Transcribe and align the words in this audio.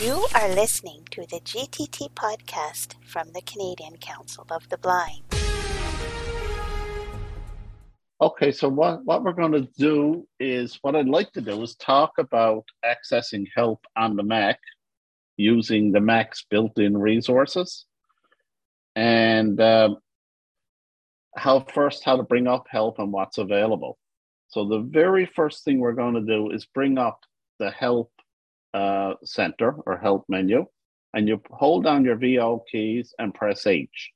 You 0.00 0.26
are 0.34 0.48
listening 0.48 1.06
to 1.12 1.20
the 1.20 1.38
GTT 1.38 2.10
podcast 2.14 2.94
from 3.04 3.28
the 3.32 3.42
Canadian 3.42 3.96
Council 3.98 4.44
of 4.50 4.68
the 4.68 4.76
Blind. 4.76 5.22
Okay, 8.20 8.50
so 8.50 8.68
what, 8.68 9.04
what 9.04 9.22
we're 9.22 9.32
going 9.32 9.52
to 9.52 9.68
do 9.78 10.26
is 10.40 10.80
what 10.82 10.96
I'd 10.96 11.06
like 11.06 11.30
to 11.34 11.40
do 11.40 11.62
is 11.62 11.76
talk 11.76 12.14
about 12.18 12.64
accessing 12.84 13.46
help 13.54 13.84
on 13.96 14.16
the 14.16 14.24
Mac 14.24 14.58
using 15.36 15.92
the 15.92 16.00
Mac's 16.00 16.44
built 16.50 16.76
in 16.80 16.96
resources 16.98 17.84
and 18.96 19.60
um, 19.60 19.98
how 21.36 21.60
first 21.72 22.02
how 22.04 22.16
to 22.16 22.24
bring 22.24 22.48
up 22.48 22.66
help 22.68 22.98
and 22.98 23.12
what's 23.12 23.38
available. 23.38 23.96
So, 24.48 24.66
the 24.66 24.80
very 24.80 25.24
first 25.24 25.62
thing 25.64 25.78
we're 25.78 25.92
going 25.92 26.14
to 26.14 26.20
do 26.20 26.50
is 26.50 26.66
bring 26.66 26.98
up 26.98 27.20
the 27.60 27.70
help 27.70 28.10
uh, 28.74 29.14
center 29.24 29.76
or 29.86 29.96
help 29.96 30.24
menu, 30.28 30.66
and 31.14 31.28
you 31.28 31.40
hold 31.50 31.84
down 31.84 32.04
your 32.04 32.16
VO 32.16 32.62
keys 32.70 33.14
and 33.18 33.32
press 33.32 33.66
H. 33.66 34.10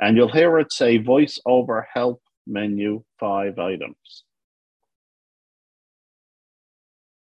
And 0.00 0.16
you'll 0.16 0.32
hear 0.32 0.58
it 0.58 0.72
say 0.72 0.96
voice 0.96 1.38
over 1.46 1.86
help 1.92 2.22
menu 2.46 3.04
five 3.18 3.58
items. 3.58 4.24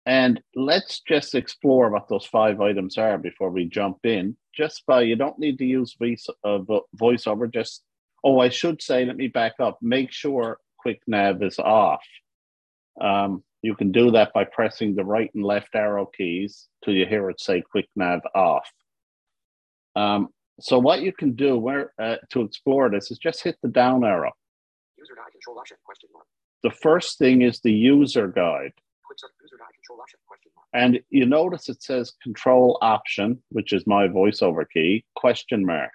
And 0.06 0.40
let's 0.54 1.00
just 1.00 1.34
explore 1.34 1.90
what 1.90 2.08
those 2.08 2.26
five 2.26 2.60
items 2.60 2.98
are 2.98 3.16
before 3.16 3.50
we 3.50 3.64
jump 3.64 3.98
in. 4.04 4.36
Just 4.54 4.84
by, 4.86 5.02
you 5.02 5.16
don't 5.16 5.38
need 5.38 5.58
to 5.58 5.64
use 5.64 5.96
voice, 5.98 6.26
uh, 6.44 6.58
voiceover, 6.96 7.52
just, 7.52 7.82
oh, 8.22 8.38
I 8.38 8.50
should 8.50 8.82
say, 8.82 9.04
let 9.04 9.16
me 9.16 9.28
back 9.28 9.54
up, 9.60 9.78
make 9.80 10.12
sure 10.12 10.58
quick 10.78 11.00
nav 11.06 11.42
is 11.42 11.58
off. 11.58 12.04
Um, 13.00 13.42
you 13.64 13.74
can 13.74 13.90
do 13.92 14.10
that 14.10 14.32
by 14.34 14.44
pressing 14.44 14.94
the 14.94 15.04
right 15.04 15.30
and 15.34 15.42
left 15.42 15.74
arrow 15.74 16.06
keys 16.06 16.68
till 16.84 16.94
you 16.94 17.06
hear 17.06 17.30
it 17.30 17.40
say 17.40 17.62
quick 17.62 17.88
nav 17.96 18.20
off. 18.34 18.68
Um, 19.96 20.28
so 20.60 20.78
what 20.78 21.00
you 21.00 21.12
can 21.12 21.34
do 21.34 21.56
where 21.56 21.92
uh, 22.00 22.16
to 22.30 22.42
explore 22.42 22.90
this 22.90 23.10
is 23.10 23.18
just 23.18 23.42
hit 23.42 23.56
the 23.62 23.68
down 23.68 24.04
arrow. 24.04 24.32
User 24.98 25.14
guide 25.14 25.32
control 25.32 25.58
option 25.58 25.78
question 25.84 26.10
mark. 26.12 26.26
The 26.62 26.70
first 26.70 27.18
thing 27.18 27.42
is 27.42 27.60
the 27.60 27.72
user 27.72 28.28
guide. 28.28 28.72
User 29.10 29.56
guide 29.58 29.72
control 29.74 30.00
option 30.00 30.18
question 30.26 30.50
mark. 30.54 30.66
And 30.74 31.00
you 31.10 31.24
notice 31.24 31.68
it 31.68 31.82
says 31.82 32.12
control 32.22 32.78
option, 32.82 33.42
which 33.48 33.72
is 33.72 33.86
my 33.86 34.08
voiceover 34.08 34.64
key, 34.70 35.04
question 35.16 35.64
mark. 35.64 35.90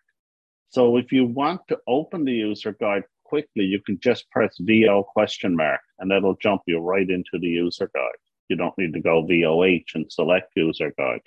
So 0.70 0.98
if 0.98 1.12
you 1.12 1.26
want 1.26 1.62
to 1.70 1.78
open 1.88 2.26
the 2.26 2.34
user 2.34 2.76
guide 2.80 3.04
quickly, 3.30 3.64
you 3.64 3.80
can 3.86 4.00
just 4.02 4.30
press 4.32 4.56
VO 4.60 5.04
question 5.04 5.56
mark 5.56 5.82
and 6.00 6.10
that'll 6.10 6.36
jump 6.36 6.64
you 6.66 6.80
right 6.80 7.10
into 7.10 7.38
the 7.40 7.48
user 7.48 7.90
guide. 7.94 8.22
You 8.50 8.56
don't 8.56 8.78
need 8.78 8.94
to 8.94 9.00
go 9.00 9.24
VOH 9.24 9.94
and 9.94 10.12
select 10.12 10.52
user 10.56 10.92
guide. 10.98 11.22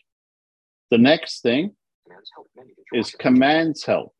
The 0.90 0.98
next 0.98 1.42
thing 1.42 1.74
is 2.92 3.12
commands 3.12 3.84
help. 3.84 4.14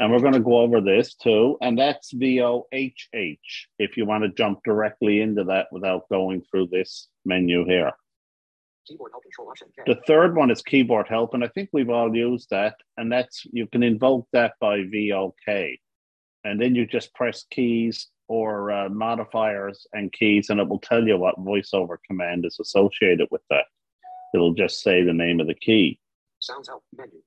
And 0.00 0.10
we're 0.10 0.20
going 0.20 0.32
to 0.32 0.40
go 0.40 0.58
over 0.58 0.80
this 0.80 1.14
too. 1.14 1.58
And 1.60 1.78
that's 1.78 2.14
VOHH 2.14 3.38
if 3.78 3.96
you 3.96 4.06
want 4.06 4.24
to 4.24 4.30
jump 4.30 4.60
directly 4.64 5.20
into 5.20 5.44
that 5.44 5.66
without 5.70 6.08
going 6.08 6.42
through 6.50 6.68
this 6.68 7.08
menu 7.24 7.64
here. 7.66 7.92
The 9.86 10.00
third 10.06 10.34
one 10.36 10.50
is 10.50 10.62
keyboard 10.62 11.06
help. 11.08 11.34
And 11.34 11.44
I 11.44 11.48
think 11.48 11.68
we've 11.72 11.90
all 11.90 12.14
used 12.14 12.50
that. 12.50 12.76
And 12.96 13.12
that's 13.12 13.46
you 13.52 13.66
can 13.66 13.82
invoke 13.82 14.26
that 14.32 14.54
by 14.60 14.82
VOK. 14.82 15.78
And 16.44 16.60
then 16.60 16.74
you 16.74 16.86
just 16.86 17.14
press 17.14 17.44
keys 17.50 18.08
or 18.28 18.72
uh, 18.72 18.88
modifiers 18.88 19.86
and 19.92 20.12
keys, 20.12 20.50
and 20.50 20.58
it 20.60 20.68
will 20.68 20.80
tell 20.80 21.06
you 21.06 21.16
what 21.16 21.38
voiceover 21.38 21.96
command 22.06 22.44
is 22.46 22.58
associated 22.60 23.28
with 23.30 23.42
that. 23.50 23.64
It'll 24.34 24.54
just 24.54 24.82
say 24.82 25.02
the 25.02 25.12
name 25.12 25.40
of 25.40 25.46
the 25.46 25.54
key. 25.54 25.98
Sounds 26.40 26.68
help 26.68 26.82
menu. 26.96 27.20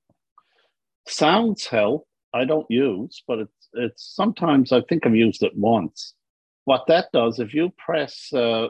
Sounds 1.07 1.67
help 1.67 2.07
I 2.35 2.43
don't 2.43 2.69
use, 2.69 3.23
but 3.25 3.39
it's 3.39 3.69
it's 3.73 4.13
sometimes 4.13 4.73
I 4.73 4.81
think 4.81 5.05
I've 5.05 5.15
used 5.15 5.41
it 5.41 5.55
once. 5.55 6.13
What 6.65 6.83
that 6.87 7.07
does, 7.13 7.39
if 7.39 7.53
you 7.53 7.71
press 7.77 8.33
uh, 8.33 8.67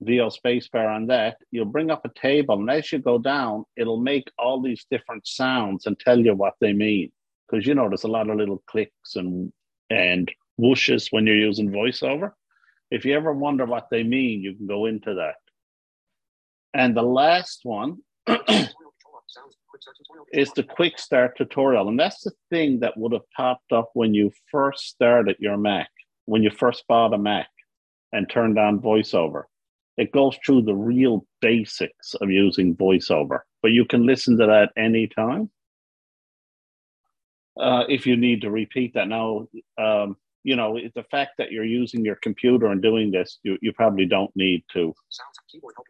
VO 0.00 0.28
spacebar 0.28 0.94
on 0.94 1.08
that, 1.08 1.38
you'll 1.50 1.64
bring 1.64 1.90
up 1.90 2.04
a 2.04 2.20
table, 2.20 2.54
and 2.60 2.70
as 2.70 2.92
you 2.92 3.00
go 3.00 3.18
down, 3.18 3.64
it'll 3.76 4.00
make 4.00 4.30
all 4.38 4.62
these 4.62 4.86
different 4.90 5.26
sounds 5.26 5.86
and 5.86 5.98
tell 5.98 6.20
you 6.20 6.36
what 6.36 6.54
they 6.60 6.72
mean. 6.72 7.10
Because 7.48 7.66
you 7.66 7.74
know, 7.74 7.88
there's 7.88 8.04
a 8.04 8.08
lot 8.08 8.30
of 8.30 8.36
little 8.36 8.62
clicks 8.68 9.16
and 9.16 9.52
and 9.90 10.30
whooshes 10.60 11.08
when 11.10 11.26
you're 11.26 11.36
using 11.36 11.70
voiceover. 11.70 12.32
If 12.90 13.04
you 13.04 13.14
ever 13.14 13.32
wonder 13.32 13.66
what 13.66 13.88
they 13.90 14.02
mean, 14.02 14.40
you 14.40 14.54
can 14.54 14.66
go 14.66 14.86
into 14.86 15.14
that. 15.14 15.36
And 16.72 16.96
the 16.96 17.02
last 17.02 17.60
one 17.64 17.98
is 20.32 20.52
the 20.52 20.62
quick 20.62 20.98
start 20.98 21.36
tutorial. 21.36 21.88
And 21.88 21.98
that's 21.98 22.22
the 22.22 22.32
thing 22.50 22.80
that 22.80 22.96
would 22.96 23.12
have 23.12 23.28
popped 23.36 23.72
up 23.72 23.90
when 23.94 24.14
you 24.14 24.30
first 24.50 24.86
started 24.86 25.36
your 25.38 25.56
Mac, 25.56 25.90
when 26.26 26.42
you 26.42 26.50
first 26.50 26.84
bought 26.88 27.14
a 27.14 27.18
Mac 27.18 27.48
and 28.12 28.28
turned 28.28 28.58
on 28.58 28.80
voiceover. 28.80 29.44
It 29.96 30.12
goes 30.12 30.38
through 30.44 30.62
the 30.62 30.74
real 30.74 31.26
basics 31.40 32.14
of 32.14 32.30
using 32.30 32.76
voiceover, 32.76 33.40
but 33.62 33.72
you 33.72 33.84
can 33.84 34.06
listen 34.06 34.38
to 34.38 34.46
that 34.46 34.70
anytime. 34.76 35.50
Uh, 37.60 37.84
if 37.88 38.06
you 38.06 38.16
need 38.16 38.40
to 38.40 38.50
repeat 38.50 38.94
that. 38.94 39.06
Now, 39.06 39.46
um, 39.76 40.16
you 40.42 40.56
know, 40.56 40.78
the 40.94 41.02
fact 41.10 41.32
that 41.36 41.52
you're 41.52 41.64
using 41.64 42.04
your 42.04 42.16
computer 42.16 42.68
and 42.68 42.80
doing 42.80 43.10
this, 43.10 43.38
you, 43.42 43.58
you 43.60 43.72
probably 43.74 44.06
don't 44.06 44.34
need 44.34 44.64
to. 44.72 44.94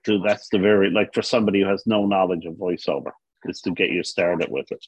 To 0.07 0.19
that's 0.27 0.49
the 0.49 0.59
very 0.59 0.91
like 0.91 1.15
for 1.15 1.23
somebody 1.23 1.61
who 1.61 1.69
has 1.69 1.85
no 1.87 2.07
knowledge 2.07 2.47
of 2.47 2.55
voiceover, 2.55 3.13
is 3.45 3.61
to 3.61 3.71
get 3.71 3.91
you 3.91 4.03
started 4.03 4.51
with 4.51 4.73
it. 4.73 4.85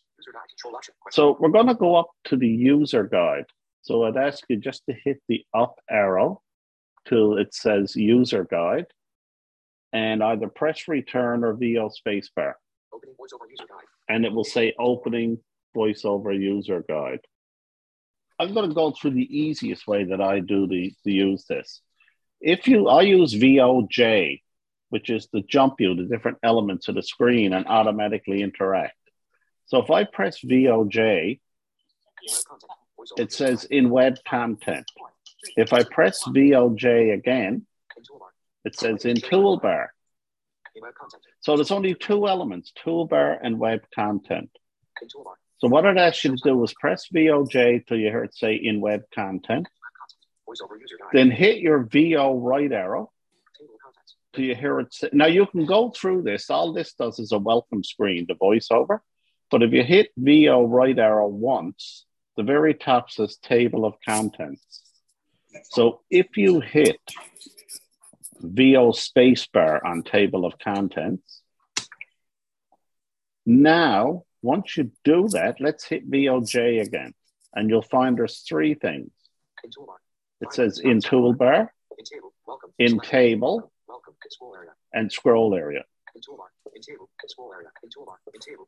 So 1.11 1.37
we're 1.39 1.51
going 1.51 1.69
to 1.69 1.75
go 1.75 1.95
up 1.95 2.11
to 2.25 2.37
the 2.37 2.49
user 2.49 3.05
guide. 3.05 3.47
So 3.83 4.05
I'd 4.05 4.17
ask 4.17 4.43
you 4.49 4.57
just 4.57 4.83
to 4.87 4.95
hit 5.05 5.23
the 5.29 5.45
up 5.55 5.77
arrow 5.89 6.43
till 7.07 7.39
it 7.39 7.55
says 7.55 7.95
user 7.95 8.45
guide, 8.45 8.87
and 9.93 10.23
either 10.23 10.49
press 10.49 10.89
return 10.89 11.45
or 11.45 11.55
VO 11.55 11.91
spacebar. 12.05 12.55
And 14.09 14.25
it 14.25 14.33
will 14.33 14.45
say 14.45 14.75
opening 14.79 15.39
voiceover 15.75 16.39
user 16.39 16.85
guide. 16.89 17.21
I'm 18.39 18.55
going 18.55 18.69
to 18.69 18.75
go 18.75 18.91
through 18.91 19.13
the 19.13 19.39
easiest 19.39 19.87
way 19.87 20.05
that 20.05 20.21
I 20.21 20.41
do 20.41 20.67
the, 20.67 20.93
to 21.05 21.11
use 21.11 21.45
this. 21.45 21.81
If 22.41 22.67
you, 22.67 22.89
I 22.89 23.03
use 23.03 23.35
VOJ, 23.35 24.43
which 24.89 25.11
is 25.11 25.27
to 25.29 25.43
jump 25.43 25.77
you 25.79 25.95
to 25.95 26.05
different 26.07 26.39
elements 26.43 26.89
of 26.89 26.97
the 26.97 27.03
screen 27.03 27.53
and 27.53 27.67
automatically 27.67 28.43
interact. 28.43 28.97
So 29.67 29.79
if 29.79 29.91
I 29.91 30.05
press 30.05 30.41
VOJ, 30.41 31.41
it 33.17 33.33
says 33.33 33.65
in 33.65 33.91
web 33.91 34.17
content. 34.29 34.91
If 35.57 35.73
I 35.73 35.83
press 35.85 36.23
VOJ 36.25 37.15
again, 37.15 37.67
it 38.65 38.79
says 38.79 39.05
in 39.05 39.17
toolbar. 39.17 39.89
So 41.41 41.57
there's 41.57 41.71
only 41.71 41.95
two 41.95 42.29
elements, 42.29 42.73
toolbar 42.85 43.39
and 43.43 43.59
web 43.59 43.81
content. 43.95 44.51
So 45.63 45.69
what 45.69 45.85
it 45.85 45.97
asks 45.97 46.25
you 46.25 46.37
to 46.37 46.43
do 46.43 46.65
is 46.65 46.75
press 46.75 47.07
VOJ 47.15 47.87
till 47.87 47.97
you 47.97 48.09
hear 48.09 48.25
it 48.25 48.35
say 48.35 48.57
in 48.57 48.81
web 48.81 49.03
content. 49.15 49.69
Then 51.13 51.31
hit 51.31 51.59
your 51.59 51.85
VO 51.85 52.37
right 52.37 52.73
arrow 52.73 53.13
till 54.33 54.45
you 54.45 54.57
hear 54.57 54.81
it 54.81 54.93
say. 54.93 55.11
Now 55.13 55.27
you 55.27 55.47
can 55.47 55.65
go 55.65 55.91
through 55.91 56.23
this. 56.23 56.51
All 56.51 56.73
this 56.73 56.95
does 56.95 57.21
is 57.21 57.31
a 57.31 57.39
welcome 57.39 57.85
screen 57.85 58.27
to 58.27 58.35
voiceover. 58.35 58.99
But 59.53 59.63
if 59.63 59.71
you 59.71 59.85
hit 59.85 60.11
VO 60.17 60.67
right 60.67 60.99
arrow 60.99 61.29
once, 61.29 62.07
the 62.37 62.43
very 62.43 62.75
top 62.75 63.13
says 63.13 63.37
table 63.37 63.85
of 63.85 63.95
contents. 64.05 64.83
So 65.71 66.01
if 66.11 66.37
you 66.37 66.59
hit 66.59 66.99
VO 68.41 68.91
spacebar 68.91 69.79
on 69.85 70.03
table 70.03 70.45
of 70.45 70.59
contents, 70.59 71.41
now 73.47 74.25
once 74.43 74.77
you 74.77 74.91
do 75.05 75.29
that, 75.29 75.61
let's 75.61 75.85
hit 75.85 76.11
VOJ 76.11 76.83
again, 76.83 77.15
and 77.55 77.71
you'll 77.71 77.83
find 77.83 78.19
there's 78.19 78.41
three 78.41 78.75
things. 78.75 79.11
It 80.41 80.53
says 80.53 80.81
in 80.81 81.01
toolbar, 81.01 81.69
in 82.79 82.99
table, 83.01 83.73
and 84.93 85.11
scroll 85.11 85.55
area. 85.55 85.85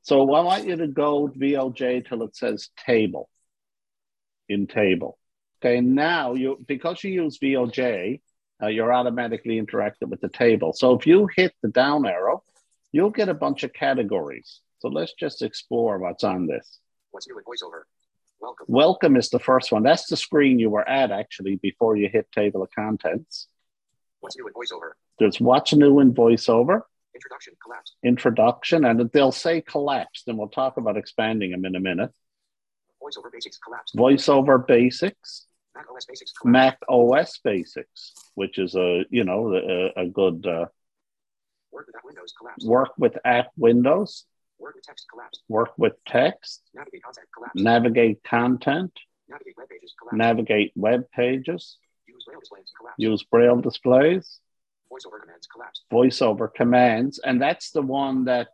So 0.03 0.33
I 0.33 0.41
want 0.41 0.67
you 0.67 0.77
to 0.77 0.87
go 0.87 1.29
VOJ 1.29 2.09
till 2.09 2.23
it 2.23 2.37
says 2.37 2.71
table, 2.87 3.29
in 4.49 4.67
table. 4.67 5.19
Okay, 5.61 5.81
now 5.81 6.35
you 6.35 6.63
because 6.67 7.03
you 7.03 7.11
use 7.11 7.39
VOJ, 7.39 8.21
uh, 8.63 8.69
you're 8.69 8.93
automatically 8.93 9.59
interacting 9.59 10.11
with 10.11 10.21
the 10.21 10.29
table. 10.29 10.73
So 10.73 10.95
if 10.95 11.07
you 11.07 11.29
hit 11.35 11.53
the 11.63 11.69
down 11.69 12.07
arrow, 12.07 12.45
you'll 12.93 13.11
get 13.11 13.29
a 13.29 13.35
bunch 13.35 13.65
of 13.65 13.73
categories. 13.73 14.61
So 14.85 14.91
let's 14.91 15.15
just 15.15 15.41
explore 15.41 15.97
what's 15.99 16.25
on 16.25 16.47
this. 16.47 16.79
What's 17.11 17.27
new 17.27 17.39
in 17.39 17.45
VoiceOver? 17.45 17.85
Welcome. 18.39 18.67
Welcome 18.69 19.17
is 19.17 19.31
the 19.31 19.39
first 19.39 19.73
one. 19.73 19.83
That's 19.83 20.09
the 20.09 20.17
screen 20.19 20.59
you 20.59 20.69
were 20.69 20.87
at 20.87 21.11
actually 21.11 21.57
before 21.57 21.97
you 21.97 22.11
hit 22.13 22.31
table 22.33 22.63
of 22.63 22.69
contents. 22.71 23.49
What's 24.21 24.37
new 24.37 24.47
in 24.47 24.53
VoiceOver? 24.53 24.91
There's 25.19 25.41
what's 25.41 25.73
new 25.73 26.01
in 26.01 26.13
VoiceOver. 26.13 26.83
Introduction. 27.15 27.55
Collapsed. 27.65 27.97
introduction, 28.03 28.85
and 28.85 29.11
they'll 29.11 29.33
say 29.33 29.63
collapse, 29.63 30.25
and 30.27 30.37
we'll 30.37 30.49
talk 30.49 30.77
about 30.77 30.99
expanding 30.99 31.53
them 31.53 31.65
in 31.65 31.77
a 31.77 31.81
minute. 31.81 32.11
Voiceover 33.03 33.33
basics. 33.33 33.57
Collapsed. 33.57 33.97
Voiceover 33.97 34.67
basics, 34.67 35.47
Mac 35.75 35.87
OS 35.91 36.05
basics. 36.05 36.33
Collapsed. 36.33 36.53
Mac 36.53 36.79
OS 36.91 37.39
basics, 37.43 38.13
which 38.35 38.59
is 38.59 38.75
a 38.75 39.07
you 39.09 39.25
know 39.25 39.55
a, 39.55 40.03
a 40.03 40.07
good 40.09 40.47
uh, 40.47 40.67
Word 41.73 41.87
without 41.87 42.05
Windows. 42.05 42.35
Collapsed. 42.39 42.69
work 42.69 42.91
with 42.99 43.17
app 43.25 43.51
windows, 43.57 44.27
Word 44.65 44.75
with 44.77 44.85
text. 44.85 45.07
Collapsed. 45.13 45.43
work 45.49 45.73
with 45.77 45.93
text, 46.07 46.63
Navigate 46.75 47.03
content. 47.03 47.29
Collapsed. 47.35 47.57
navigate 47.65 48.25
content, 48.25 48.93
Navigate 49.29 49.57
web 49.57 49.69
pages. 49.69 49.95
Collapsed. 49.99 50.17
navigate 50.17 50.73
web 50.75 51.03
pages, 51.15 51.77
Use 52.07 52.25
braille 52.27 52.41
displays. 52.41 52.73
Collapsed. 52.79 52.99
use 53.01 53.23
braille 53.31 53.61
displays, 53.61 54.41
Voiceover 54.91 55.21
commands. 55.21 55.47
Collapsed. 55.53 55.85
voiceover 55.93 56.55
commands, 56.55 57.19
and 57.19 57.41
that's 57.41 57.71
the 57.73 57.83
one 57.83 58.25
that 58.25 58.49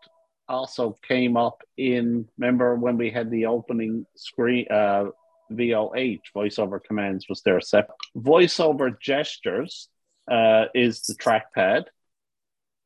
also 0.48 0.98
came 1.06 1.36
up 1.36 1.62
in. 1.76 2.26
Remember 2.38 2.74
when 2.74 2.96
we 2.96 3.10
had 3.10 3.30
the 3.30 3.46
opening 3.46 4.04
screen? 4.16 4.66
Uh, 4.70 5.06
VOH 5.52 6.20
voiceover 6.34 6.78
commands 6.82 7.26
was 7.28 7.42
there. 7.42 7.60
Separate. 7.60 7.96
Voiceover 8.16 8.98
gestures 9.00 9.88
uh, 10.30 10.66
is 10.74 11.02
the 11.02 11.14
trackpad. 11.14 11.84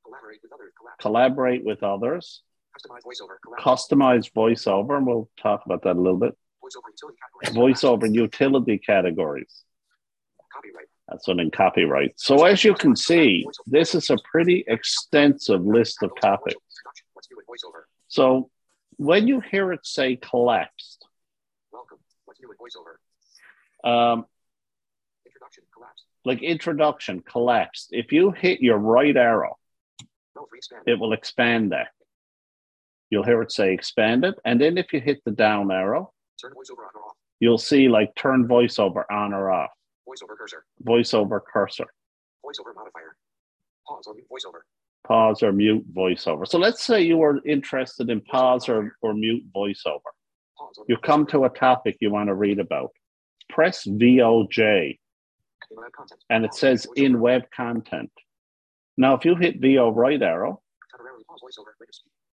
Collaborate 0.02 0.40
with 0.42 0.52
others. 0.52 0.72
Collaborate 1.00 1.64
with 1.64 1.82
others. 1.82 2.42
Customize 2.76 4.30
voiceover. 4.30 4.30
Voiceover, 4.34 4.96
and 4.98 5.06
we'll 5.06 5.28
talk 5.40 5.62
about 5.66 5.82
that 5.82 5.96
a 5.96 6.00
little 6.00 6.18
bit. 6.18 6.36
voiceover 6.62 6.90
utility 6.90 7.18
categories. 7.52 7.76
Voiceover 7.80 8.14
utility 8.14 8.78
categories. 8.78 9.62
Copyright. 10.52 10.86
That's 11.08 11.28
one 11.28 11.40
in 11.40 11.50
copyright. 11.50 12.12
So 12.16 12.44
as 12.44 12.64
you 12.64 12.74
can 12.74 12.96
see, 12.96 13.46
this 13.66 13.94
is 13.94 14.10
a 14.10 14.16
pretty 14.30 14.64
extensive 14.66 15.64
list 15.64 16.02
of 16.02 16.10
topics. 16.20 16.54
Introduction. 16.54 17.06
What's 17.12 17.28
new 17.30 17.38
in 17.38 17.44
voiceover? 17.46 17.82
So 18.08 18.50
when 18.96 19.26
you 19.28 19.40
hear 19.40 19.72
it 19.72 19.84
say 19.86 20.16
collapsed, 20.16 21.06
Welcome. 21.72 21.98
What's 22.24 22.40
new 22.40 22.50
in 22.50 22.56
voiceover? 22.56 23.88
um, 23.88 24.24
Introduction. 25.26 25.64
Collapsed. 25.74 26.04
like 26.24 26.42
introduction, 26.42 27.20
collapsed, 27.20 27.88
if 27.92 28.12
you 28.12 28.30
hit 28.30 28.60
your 28.62 28.78
right 28.78 29.16
arrow, 29.16 29.58
Row 30.34 30.46
three 30.48 30.58
expand. 30.58 30.82
it 30.86 30.98
will 30.98 31.12
expand 31.12 31.72
that. 31.72 31.88
You'll 33.14 33.22
hear 33.22 33.40
it 33.43 33.52
say 33.52 33.72
expanded. 33.72 34.34
And 34.44 34.61
then 34.61 34.76
if 34.76 34.93
you 34.93 35.00
hit 35.00 35.22
the 35.25 35.31
down 35.31 35.70
arrow, 35.70 36.12
Turn 36.40 36.50
voiceover 36.50 36.82
on 36.88 36.90
or 36.96 37.05
off. 37.06 37.16
you'll 37.38 37.58
see 37.58 37.88
like 37.88 38.12
turn 38.16 38.49
voiceover 38.49 39.05
on 39.08 39.32
or 39.32 39.52
off, 39.52 39.70
Voiceover 40.08 40.37
cursor. 40.37 40.64
voiceover 40.84 41.40
cursor, 41.52 41.87
Voiceover 42.44 42.75
modifier. 42.75 43.16
Pause 43.87 44.06
or 44.08 44.14
mute 44.14 44.26
voiceover. 44.28 44.61
pause 45.06 45.43
or 45.44 45.52
mute 45.52 45.84
voiceover. 45.94 46.44
So 46.49 46.58
let's 46.58 46.82
say 46.84 47.02
you 47.02 47.19
were 47.19 47.40
interested 47.46 48.11
in 48.11 48.20
pause 48.22 48.69
or, 48.69 48.96
or 49.00 49.14
mute 49.14 49.44
voiceover. 49.55 50.10
You 50.88 50.96
come 50.96 51.25
to 51.26 51.44
a 51.44 51.50
topic 51.50 51.96
you 52.00 52.10
want 52.10 52.28
to 52.31 52.34
read 52.34 52.58
about. 52.58 52.90
Press 53.49 53.87
VOJ 53.87 54.99
In 55.70 55.76
web 55.76 55.93
content. 55.96 56.20
and 56.31 56.44
it 56.44 56.55
says 56.55 56.87
in 56.96 57.20
web 57.20 57.43
content. 57.55 58.10
Now, 58.96 59.14
if 59.14 59.25
you 59.25 59.37
hit 59.37 59.60
VO 59.60 59.90
right 59.93 60.20
arrow, 60.20 60.62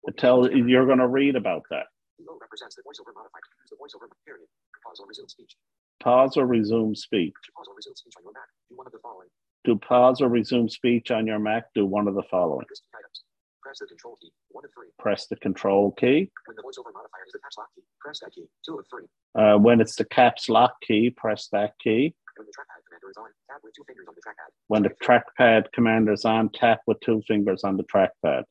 Temporarily 0.06 0.16
pause 0.16 0.48
voiceover. 0.48 0.52
Rate 0.52 0.56
of 0.56 0.60
speed. 0.60 0.60
it 0.60 0.62
tells 0.62 0.68
you're 0.70 0.86
going 0.86 0.98
to 0.98 1.08
read 1.08 1.36
about 1.36 1.62
that. 1.70 1.86
Below 2.18 2.38
represents 2.40 2.76
the 2.76 2.82
voiceover 2.82 3.14
modifier. 3.14 3.40
Use 3.60 3.70
the 3.70 3.76
voiceover 3.76 4.08
period. 4.26 4.46
Pause 4.84 5.00
or 5.00 5.06
resume 5.08 5.28
speech. 5.28 5.56
Pause 6.00 6.36
or 6.36 6.46
resume 6.46 6.94
speech. 6.94 7.34
To 7.44 7.52
pause 7.56 7.68
or 7.70 7.76
resume 7.76 7.96
speech 7.96 8.16
on 8.16 8.16
your 8.24 8.32
Mac, 8.32 8.48
do 8.68 8.76
one 8.76 8.86
of 8.86 8.92
the 8.92 8.98
following. 9.02 9.28
To 9.66 9.76
pause 9.76 10.20
or 10.20 10.28
resume 10.28 10.68
speech 10.68 11.10
on 11.10 11.26
your 11.26 11.38
Mac, 11.38 11.64
do 11.74 11.86
one 11.86 12.08
of 12.08 12.14
the 12.14 12.22
following. 12.30 12.66
List 12.68 12.82
key 12.84 12.98
items. 12.98 13.22
Press 13.62 13.78
the 13.78 13.86
control 13.86 14.16
key. 14.20 14.32
One 14.48 14.64
of 14.64 14.70
three. 14.72 14.88
Press 14.98 15.26
the 15.26 15.36
control 15.36 15.92
key. 15.92 16.30
When 16.46 16.56
the 16.56 16.62
voiceover 16.62 16.92
modifier 16.92 17.24
is 17.26 17.32
the 17.32 17.38
caps 17.40 17.58
lock 17.58 17.68
key, 17.76 17.82
press 18.00 18.20
that 18.20 18.32
key. 18.32 18.46
Two 18.64 18.78
of 18.78 18.86
three. 18.90 19.04
Uh, 19.34 19.58
when 19.58 19.80
it's 19.80 19.96
the 19.96 20.04
caps 20.04 20.48
lock 20.48 20.80
key, 20.80 21.10
press 21.10 21.48
that 21.52 21.74
key. 21.78 22.14
When 22.36 22.46
the 22.46 22.52
trackpad 22.52 22.80
commander 22.88 23.10
is 23.10 23.16
on, 23.18 23.28
tap 23.48 23.60
with 23.62 23.74
two 23.74 23.84
fingers 23.86 24.06
on 24.08 24.14
the 24.14 24.22
trackpad. 24.22 24.50
When 24.68 24.82
the 24.82 24.90
trackpad 25.04 25.72
commander 25.72 26.12
is 26.12 26.24
on, 26.24 26.48
tap 26.52 26.80
with 26.86 27.00
two 27.00 27.22
fingers 27.28 27.64
on 27.64 27.76
the 27.76 27.84
trackpad. 27.84 28.44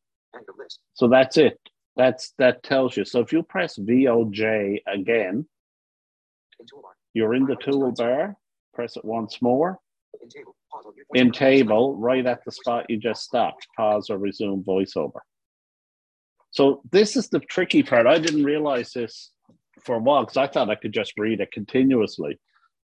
So 0.94 1.08
that's 1.08 1.38
it. 1.38 1.60
That's 1.96 2.34
that 2.38 2.64
tells 2.64 2.96
you. 2.96 3.06
So 3.06 3.20
if 3.20 3.34
you 3.34 3.44
press 3.44 3.78
VOJ 3.78 4.82
again, 4.88 5.48
you're 7.14 7.34
in 7.34 7.46
the 7.46 7.56
toolbar. 7.56 8.36
Press 8.74 8.96
it 8.96 9.04
once 9.04 9.42
more. 9.42 9.80
In 11.14 11.32
table, 11.32 11.96
right 11.96 12.26
at 12.26 12.46
the 12.46 12.52
spot 12.52 12.86
you 12.90 12.98
just 12.98 13.24
stopped. 13.24 13.68
Pause 13.76 14.12
or 14.12 14.18
resume 14.18 14.64
voiceover. 14.64 15.20
So 16.52 16.82
this 16.92 17.16
is 17.16 17.30
the 17.30 17.40
tricky 17.40 17.84
part. 17.84 18.08
I 18.08 18.20
didn't 18.20 18.44
realize 18.44 18.94
this 18.94 19.32
for 19.82 19.96
a 19.96 20.00
while 20.00 20.22
because 20.22 20.38
I 20.38 20.48
thought 20.48 20.70
I 20.70 20.76
could 20.76 20.94
just 20.94 21.14
read 21.18 21.42
it 21.42 21.52
continuously. 21.52 22.40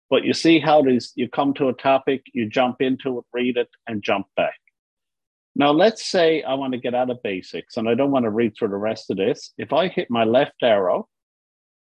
But 0.08 0.24
you 0.24 0.34
see 0.34 0.60
how 0.60 0.82
these 0.82 1.12
you 1.16 1.28
come 1.28 1.54
to 1.54 1.68
a 1.68 1.72
topic, 1.72 2.22
you 2.32 2.48
jump 2.48 2.80
into 2.80 3.18
it, 3.18 3.24
read 3.32 3.56
it, 3.56 3.68
and 3.86 4.02
jump 4.02 4.26
back. 4.36 4.54
Now 5.58 5.70
let's 5.72 6.04
say 6.06 6.42
I 6.42 6.52
want 6.54 6.74
to 6.74 6.78
get 6.78 6.94
out 6.94 7.08
of 7.08 7.22
basics 7.22 7.78
and 7.78 7.88
I 7.88 7.94
don't 7.94 8.10
want 8.10 8.24
to 8.24 8.30
read 8.30 8.52
through 8.56 8.68
the 8.68 8.76
rest 8.76 9.10
of 9.10 9.16
this. 9.16 9.52
If 9.56 9.72
I 9.72 9.88
hit 9.88 10.08
my 10.10 10.24
left 10.24 10.62
arrow, 10.62 11.08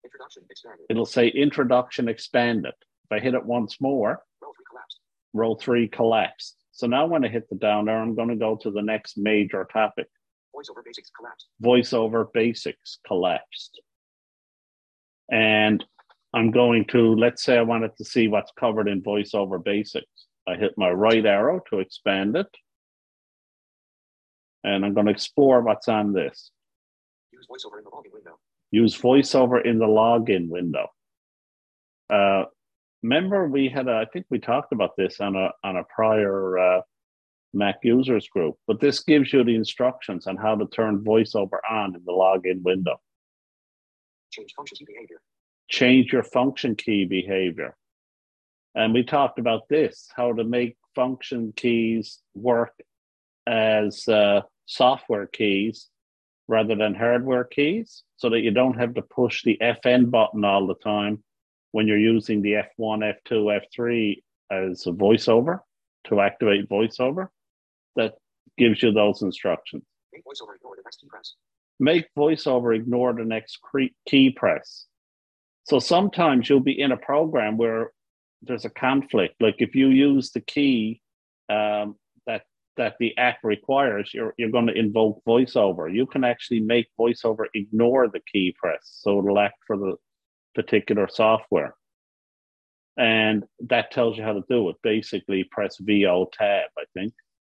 Introduction 0.04 0.44
expanded. 0.50 0.86
it'll 0.90 1.06
say 1.06 1.28
introduction 1.30 2.10
expanded. 2.10 2.74
If 3.06 3.12
I 3.12 3.20
hit 3.20 3.34
it 3.34 3.46
once 3.46 3.80
more, 3.80 4.22
Row 4.42 4.52
three 4.54 4.66
collapsed. 4.70 5.00
row 5.34 5.56
three 5.56 5.88
collapsed. 5.88 6.58
So 6.74 6.86
now 6.86 7.06
when 7.08 7.24
I 7.24 7.30
hit 7.30 7.48
the 7.50 7.56
down 7.56 7.88
arrow, 7.88 8.02
I'm 8.02 8.14
going 8.16 8.28
to 8.30 8.36
go 8.36 8.58
to 8.58 8.72
the 8.72 8.82
next 8.82 9.18
major 9.18 9.66
topic. 9.72 10.08
Voiceover 10.54 10.84
basics 10.84 11.10
collapsed. 11.18 11.48
voiceover 11.64 12.26
basics 12.34 13.00
collapsed. 13.08 13.80
And 15.32 15.84
I'm 16.34 16.52
going 16.52 16.86
to, 16.92 17.16
let's 17.16 17.44
say 17.44 17.58
I 17.58 17.62
wanted 17.62 17.96
to 17.98 18.04
see 18.04 18.28
what's 18.28 18.52
covered 18.60 18.90
in 18.90 19.02
voiceover 19.02 19.64
basics. 19.64 20.08
I 20.48 20.56
hit 20.56 20.74
my 20.78 20.90
right 20.90 21.26
arrow 21.26 21.62
to 21.70 21.80
expand 21.80 22.36
it. 22.36 22.48
And 24.64 24.86
I'm 24.86 24.94
going 24.94 25.08
to 25.08 25.12
explore 25.12 25.62
what's 25.62 25.88
on 25.88 26.14
this. 26.14 26.52
Use 27.32 27.48
voiceover 27.50 27.80
in 27.80 27.84
the 27.84 27.90
login 27.92 28.14
window. 28.14 28.40
Use 28.72 28.98
voiceover 28.98 29.66
in 29.66 29.80
the 29.80 29.88
login 29.88 30.50
window. 30.50 30.88
Uh, 32.10 32.46
remember, 33.02 33.48
we 33.48 33.70
had, 33.70 33.88
a, 33.88 33.94
I 33.94 34.06
think 34.12 34.26
we 34.30 34.40
talked 34.40 34.72
about 34.72 34.96
this 34.98 35.20
on 35.20 35.36
a, 35.36 35.52
on 35.64 35.78
a 35.78 35.84
prior 35.94 36.60
uh, 36.60 36.82
Mac 37.54 37.78
users 37.84 38.28
group, 38.28 38.56
but 38.68 38.80
this 38.80 39.04
gives 39.04 39.34
you 39.34 39.44
the 39.44 39.56
instructions 39.56 40.28
on 40.28 40.38
how 40.38 40.56
to 40.56 40.68
turn 40.68 41.04
voiceover 41.04 41.60
on 41.70 41.96
in 41.96 42.02
the 42.06 42.12
login 42.12 42.62
window. 42.62 43.02
Change 44.32 44.54
function 44.56 44.78
key 44.78 44.86
behavior. 44.88 45.18
change 45.70 46.14
your 46.14 46.24
function 46.24 46.76
key 46.76 47.06
behavior. 47.06 47.76
And 48.76 48.94
we 48.94 49.04
talked 49.04 49.40
about 49.40 49.68
this 49.70 50.08
how 50.16 50.34
to 50.34 50.44
make 50.44 50.78
function 50.96 51.54
keys 51.56 52.20
work 52.34 52.74
as 53.48 54.08
uh, 54.08 54.42
software 54.66 55.28
keys 55.28 55.90
rather 56.48 56.76
than 56.76 56.94
hardware 56.94 57.44
keys 57.44 58.04
so 58.18 58.30
that 58.30 58.42
you 58.42 58.52
don't 58.52 58.78
have 58.78 58.94
to 58.96 59.02
push 59.02 59.44
the 59.44 59.58
FN 59.62 60.12
button 60.12 60.44
all 60.44 60.68
the 60.68 60.76
time 60.76 61.24
when 61.72 61.88
you're 61.88 61.98
using 61.98 62.42
the 62.42 62.54
F1, 62.80 63.14
F2, 63.30 63.62
F3 63.80 64.22
as 64.52 64.86
a 64.86 64.92
voiceover 64.92 65.60
to 66.06 66.20
activate 66.20 66.70
voiceover. 66.70 67.30
That 67.96 68.16
gives 68.58 68.84
you 68.84 68.92
those 68.92 69.22
instructions. 69.22 69.84
Make 70.14 70.24
voiceover 70.26 70.56
ignore 70.56 70.76
the 70.76 70.84
next 70.84 70.98
key 71.02 71.08
press. 71.10 71.34
make 71.80 72.08
voiceover 72.18 72.76
ignore 72.76 73.14
the 73.14 73.24
next 73.26 73.60
key 74.08 74.30
press. 74.30 74.86
So 75.64 75.80
sometimes 75.80 76.50
you'll 76.50 76.60
be 76.60 76.80
in 76.80 76.92
a 76.92 76.98
program 76.98 77.58
where 77.58 77.92
there's 78.42 78.66
a 78.66 78.70
conflict. 78.70 79.36
Like 79.40 79.56
if 79.60 79.76
you 79.76 79.88
use 79.88 80.32
the 80.32 80.42
key 80.42 81.02
um, 81.50 81.96
that 82.82 82.96
the 83.00 83.16
app 83.18 83.38
requires, 83.44 84.12
you're 84.12 84.34
you're 84.38 84.50
going 84.50 84.66
to 84.66 84.74
invoke 84.74 85.22
voiceover. 85.24 85.94
You 85.94 86.08
can 86.08 86.24
actually 86.24 86.62
make 86.62 86.88
voiceover 87.00 87.46
ignore 87.54 88.08
the 88.08 88.22
key 88.32 88.56
press, 88.60 88.82
so 89.04 89.20
it'll 89.20 89.38
act 89.38 89.60
for 89.68 89.78
the 89.78 89.96
particular 90.56 91.08
software. 91.08 91.76
And 92.98 93.44
that 93.70 93.92
tells 93.92 94.18
you 94.18 94.24
how 94.24 94.34
to 94.34 94.44
do 94.50 94.70
it. 94.70 94.78
Basically, 94.82 95.44
press 95.52 95.78
VO 95.80 96.30
tab. 96.34 96.70
I 96.78 96.86
think 96.96 97.14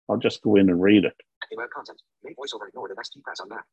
I'll 0.08 0.18
just 0.18 0.42
go 0.42 0.56
in 0.56 0.68
and 0.68 0.80
read 0.80 1.04
it. 1.06 1.16
In 1.50 1.56
web 1.56 1.70
content. 1.74 2.00
Make 2.22 2.36
voiceover 2.36 2.68
ignore 2.68 2.88
the 2.88 2.94
next 2.94 3.14
key 3.14 3.22
press 3.24 3.40
on 3.40 3.48
Mac. 3.48 3.64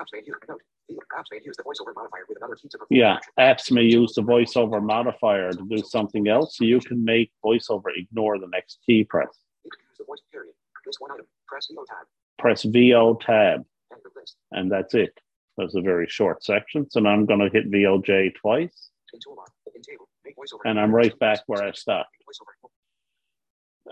Apps 0.00 0.12
may 0.12 0.22
use 0.24 0.36
note. 0.48 0.60
The 0.88 0.94
apps 1.16 1.30
may 1.32 1.40
use 1.44 1.56
the 1.56 1.64
voiceover 1.64 1.94
modifier 1.94 2.24
with 2.28 2.38
another 2.38 2.56
key 2.56 2.68
to 2.68 2.78
perform 2.78 2.98
Yeah, 2.98 3.18
apps 3.38 3.70
may 3.70 3.82
use 3.82 4.12
the 4.14 4.22
voiceover 4.22 4.82
modifier 4.82 5.52
to 5.52 5.64
do 5.68 5.78
something 5.78 6.28
else. 6.28 6.56
So 6.56 6.64
you 6.64 6.80
can 6.80 7.04
make 7.04 7.32
voiceover 7.44 7.90
ignore 7.96 8.38
the 8.38 8.48
next 8.48 8.78
key 8.86 9.04
press. 9.04 9.28
Use 9.64 9.72
the 9.98 10.04
voice 10.04 10.22
period. 10.32 10.54
List 10.86 11.00
one 11.00 11.12
item. 11.12 11.26
Press 11.46 11.66
VO 11.70 11.84
tab. 11.86 12.06
Press 12.38 12.62
VO 12.64 13.14
tab, 13.20 13.64
End 13.92 14.00
of 14.04 14.12
list. 14.16 14.36
and 14.52 14.70
that's 14.70 14.94
it. 14.94 15.12
That's 15.56 15.74
a 15.74 15.80
very 15.80 16.06
short 16.08 16.42
section. 16.44 16.90
So 16.90 17.00
now 17.00 17.10
I'm 17.10 17.26
going 17.26 17.40
to 17.40 17.48
hit 17.48 17.70
VOJ 17.70 18.34
twice, 18.34 18.90
In 19.12 19.20
toolbar. 19.20 19.44
In 19.74 19.82
table. 19.82 20.08
Make 20.24 20.36
voiceover. 20.36 20.60
and 20.68 20.80
I'm 20.80 20.94
right 20.94 21.16
back 21.18 21.40
where 21.46 21.62
I 21.62 21.72
stopped. 21.72 22.08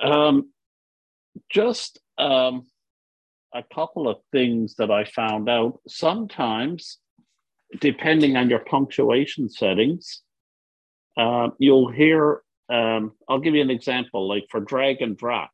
Um, 0.00 0.50
just 1.50 2.00
um, 2.18 2.66
a 3.54 3.62
couple 3.74 4.08
of 4.08 4.18
things 4.32 4.74
that 4.76 4.90
I 4.90 5.04
found 5.04 5.48
out. 5.48 5.80
Sometimes, 5.86 6.98
depending 7.80 8.36
on 8.36 8.50
your 8.50 8.60
punctuation 8.60 9.48
settings, 9.48 10.22
uh, 11.16 11.50
you'll 11.58 11.90
hear. 11.90 12.42
Um, 12.68 13.12
I'll 13.28 13.40
give 13.40 13.54
you 13.54 13.62
an 13.62 13.70
example. 13.70 14.26
Like 14.28 14.44
for 14.50 14.60
drag 14.60 15.02
and 15.02 15.16
drop, 15.16 15.50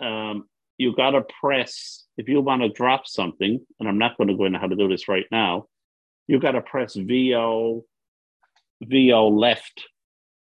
um, 0.00 0.48
you 0.82 0.94
got 0.94 1.10
to 1.10 1.22
press 1.40 2.04
if 2.16 2.28
you 2.28 2.40
want 2.40 2.62
to 2.62 2.68
drop 2.68 3.06
something. 3.06 3.64
And 3.78 3.88
I'm 3.88 3.98
not 3.98 4.16
going 4.16 4.28
to 4.28 4.36
go 4.36 4.44
into 4.44 4.58
how 4.58 4.66
to 4.66 4.76
do 4.76 4.88
this 4.88 5.08
right 5.08 5.26
now. 5.30 5.66
You 6.26 6.38
got 6.38 6.52
to 6.52 6.60
press 6.60 6.94
VO, 6.94 7.84
VO 8.82 9.28
left 9.28 9.84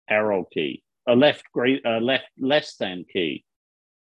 arrow 0.08 0.46
key, 0.52 0.82
a 1.06 1.14
left 1.14 1.44
great, 1.52 1.84
a 1.84 2.00
left 2.00 2.26
less 2.38 2.76
than 2.76 3.04
key. 3.12 3.44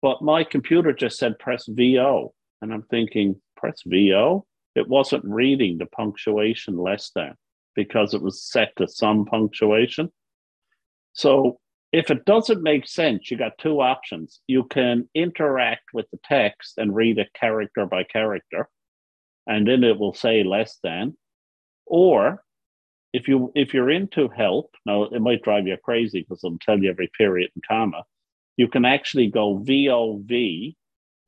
But 0.03 0.23
my 0.23 0.45
computer 0.45 0.93
just 0.93 1.19
said 1.19 1.39
press 1.39 1.65
VO. 1.69 2.35
And 2.63 2.73
I'm 2.73 2.83
thinking, 2.83 3.41
press 3.57 3.83
VO? 3.87 4.47
It 4.75 4.89
wasn't 4.89 5.25
reading 5.25 5.79
the 5.79 5.87
punctuation 5.87 6.77
less 6.77 7.11
than 7.15 7.35
because 7.75 8.15
it 8.15 8.23
was 8.23 8.43
set 8.43 8.75
to 8.77 8.89
some 8.89 9.25
punctuation. 9.25 10.11
So 11.13 11.59
if 11.93 12.11
it 12.11 12.25
doesn't 12.25 12.63
make 12.63 12.87
sense, 12.87 13.31
you 13.31 13.37
got 13.37 13.59
two 13.59 13.81
options. 13.81 14.41
You 14.47 14.65
can 14.65 15.09
interact 15.15 15.93
with 15.93 16.07
the 16.13 16.21
text 16.25 16.75
and 16.79 16.95
read 16.95 17.19
it 17.19 17.33
character 17.35 17.87
by 17.87 18.05
character, 18.05 18.69
and 19.47 19.67
then 19.67 19.83
it 19.83 19.99
will 19.99 20.15
say 20.15 20.45
less 20.45 20.79
than. 20.83 21.17
Or 21.87 22.43
if 23.13 23.27
you 23.27 23.51
if 23.55 23.75
you're 23.75 23.91
into 23.91 24.29
help, 24.29 24.75
now 24.87 25.05
it 25.05 25.21
might 25.21 25.43
drive 25.43 25.67
you 25.67 25.77
crazy 25.83 26.21
because 26.21 26.45
it'll 26.45 26.59
tell 26.59 26.79
you 26.79 26.91
every 26.91 27.11
period 27.19 27.51
and 27.55 27.65
comma. 27.67 28.05
You 28.57 28.69
can 28.69 28.85
actually 28.85 29.29
go 29.29 29.59
VOV 29.59 30.77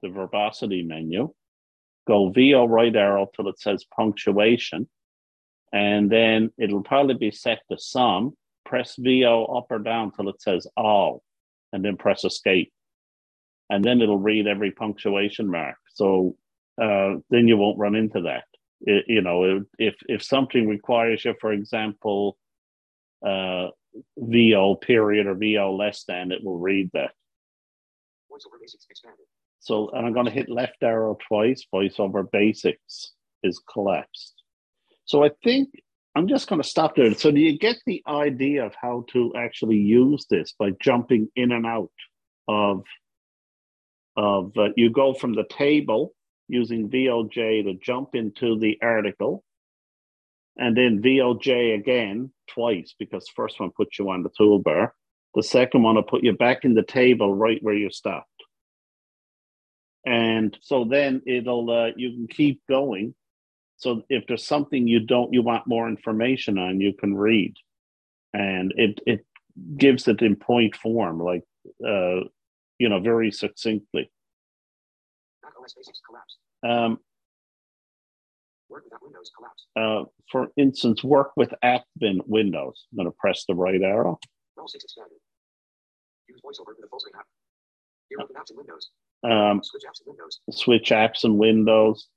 the 0.02 0.08
verbosity 0.08 0.82
menu, 0.82 1.32
go 2.06 2.30
VO 2.30 2.66
right 2.66 2.94
arrow 2.94 3.28
till 3.34 3.48
it 3.48 3.58
says 3.58 3.84
punctuation, 3.96 4.88
and 5.72 6.10
then 6.10 6.50
it'll 6.58 6.82
probably 6.82 7.14
be 7.14 7.30
set 7.30 7.60
to 7.70 7.78
some. 7.78 8.36
Press 8.72 8.94
VO 8.98 9.44
up 9.44 9.66
or 9.68 9.80
down 9.80 10.12
till 10.12 10.30
it 10.30 10.40
says 10.40 10.66
all, 10.78 11.22
and 11.74 11.84
then 11.84 11.98
press 11.98 12.24
escape. 12.24 12.72
And 13.68 13.84
then 13.84 14.00
it'll 14.00 14.16
read 14.16 14.46
every 14.46 14.70
punctuation 14.70 15.46
mark. 15.50 15.76
So 15.92 16.36
uh, 16.80 17.16
then 17.28 17.48
you 17.48 17.58
won't 17.58 17.78
run 17.78 17.94
into 17.94 18.22
that. 18.22 18.44
It, 18.80 19.04
you 19.08 19.20
know, 19.20 19.66
if 19.78 19.94
if 20.08 20.22
something 20.22 20.66
requires 20.66 21.22
you, 21.22 21.34
for 21.38 21.52
example, 21.52 22.38
uh, 23.22 23.68
VO 24.16 24.76
period 24.76 25.26
or 25.26 25.34
VO 25.34 25.76
less 25.76 26.04
than, 26.04 26.32
it 26.32 26.42
will 26.42 26.58
read 26.58 26.88
that. 26.94 27.10
So, 29.60 29.90
and 29.90 30.06
I'm 30.06 30.14
going 30.14 30.24
to 30.24 30.32
hit 30.32 30.48
left 30.48 30.82
arrow 30.82 31.18
twice, 31.28 31.66
voiceover 31.70 32.24
basics 32.32 33.12
is 33.42 33.60
collapsed. 33.70 34.42
So 35.04 35.22
I 35.22 35.30
think 35.44 35.68
I'm 36.14 36.28
just 36.28 36.48
going 36.48 36.60
to 36.60 36.68
stop 36.68 36.94
there. 36.94 37.14
So 37.14 37.30
do 37.30 37.40
you 37.40 37.58
get 37.58 37.76
the 37.86 38.02
idea 38.06 38.66
of 38.66 38.74
how 38.80 39.06
to 39.12 39.32
actually 39.36 39.78
use 39.78 40.26
this 40.28 40.54
by 40.58 40.70
jumping 40.80 41.28
in 41.36 41.52
and 41.52 41.64
out 41.64 41.90
of, 42.48 42.84
of 44.16 44.52
uh, 44.58 44.68
you 44.76 44.90
go 44.90 45.14
from 45.14 45.34
the 45.34 45.44
table 45.50 46.12
using 46.48 46.90
VOJ 46.90 47.64
to 47.64 47.74
jump 47.82 48.14
into 48.14 48.58
the 48.58 48.78
article 48.82 49.42
and 50.58 50.76
then 50.76 51.00
VOJ 51.00 51.74
again 51.74 52.30
twice 52.46 52.94
because 52.98 53.26
first 53.34 53.58
one 53.58 53.70
puts 53.70 53.98
you 53.98 54.10
on 54.10 54.22
the 54.22 54.30
toolbar. 54.38 54.90
The 55.34 55.42
second 55.42 55.82
one 55.82 55.94
will 55.94 56.02
put 56.02 56.24
you 56.24 56.34
back 56.34 56.64
in 56.64 56.74
the 56.74 56.82
table 56.82 57.34
right 57.34 57.58
where 57.62 57.74
you 57.74 57.90
stopped 57.90 58.28
and 60.04 60.56
so 60.60 60.84
then 60.84 61.22
it'll 61.26 61.70
uh, 61.70 61.90
you 61.96 62.10
can 62.10 62.26
keep 62.28 62.60
going 62.68 63.14
so 63.82 64.04
if 64.08 64.24
there's 64.28 64.46
something 64.46 64.86
you 64.86 65.00
don't 65.00 65.32
you 65.32 65.42
want 65.42 65.66
more 65.66 65.88
information 65.88 66.56
on 66.56 66.80
you 66.80 66.92
can 66.92 67.14
read 67.14 67.54
and 68.32 68.72
it 68.76 69.00
it 69.06 69.26
gives 69.76 70.06
it 70.06 70.22
in 70.22 70.36
point 70.36 70.76
form 70.76 71.18
like 71.20 71.42
uh 71.86 72.20
you 72.78 72.88
know 72.88 73.00
very 73.00 73.30
succinctly 73.32 74.10
um 76.64 76.98
uh 79.76 80.04
for 80.30 80.48
instance 80.56 81.02
work 81.02 81.32
with 81.36 81.52
app 81.62 81.84
bin 81.98 82.20
windows 82.26 82.86
i'm 82.92 82.96
going 82.96 83.06
to 83.10 83.16
press 83.18 83.44
the 83.48 83.54
right 83.54 83.82
arrow. 83.82 84.18
Use 86.28 86.40
voiceover 86.40 86.68
with 86.68 86.84
a 86.84 86.88
full 86.88 87.00
screen 87.00 87.14
app. 87.18 87.26
Um 89.30 89.60
Switch 89.62 89.82
apps 89.84 90.00
and 90.00 90.08
Windows. 90.08 90.40
switch 90.50 90.90
apps 90.90 91.24
and 91.24 91.38
windows. 91.38 92.08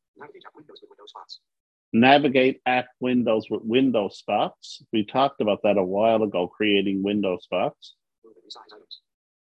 Navigate 2.00 2.62
app 2.66 2.88
windows 3.00 3.46
with 3.50 3.62
window 3.64 4.08
spots 4.10 4.82
we 4.92 5.06
talked 5.06 5.40
about 5.42 5.60
that 5.64 5.78
a 5.78 5.84
while 5.84 6.22
ago 6.24 6.48
creating 6.48 7.02
window 7.04 7.38
spots 7.42 7.96
Move 8.24 8.34
and 8.38 8.46
resize 8.46 8.74
items. 8.76 9.02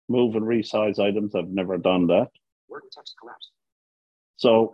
move 0.10 0.36
and 0.36 0.46
resize 0.46 1.00
items 1.10 1.36
i've 1.36 1.50
never 1.50 1.78
done 1.78 2.08
that 2.08 2.28
Word 2.70 2.82
with 2.84 2.94
text 2.94 3.16
collapsed. 3.20 3.52
so 4.36 4.74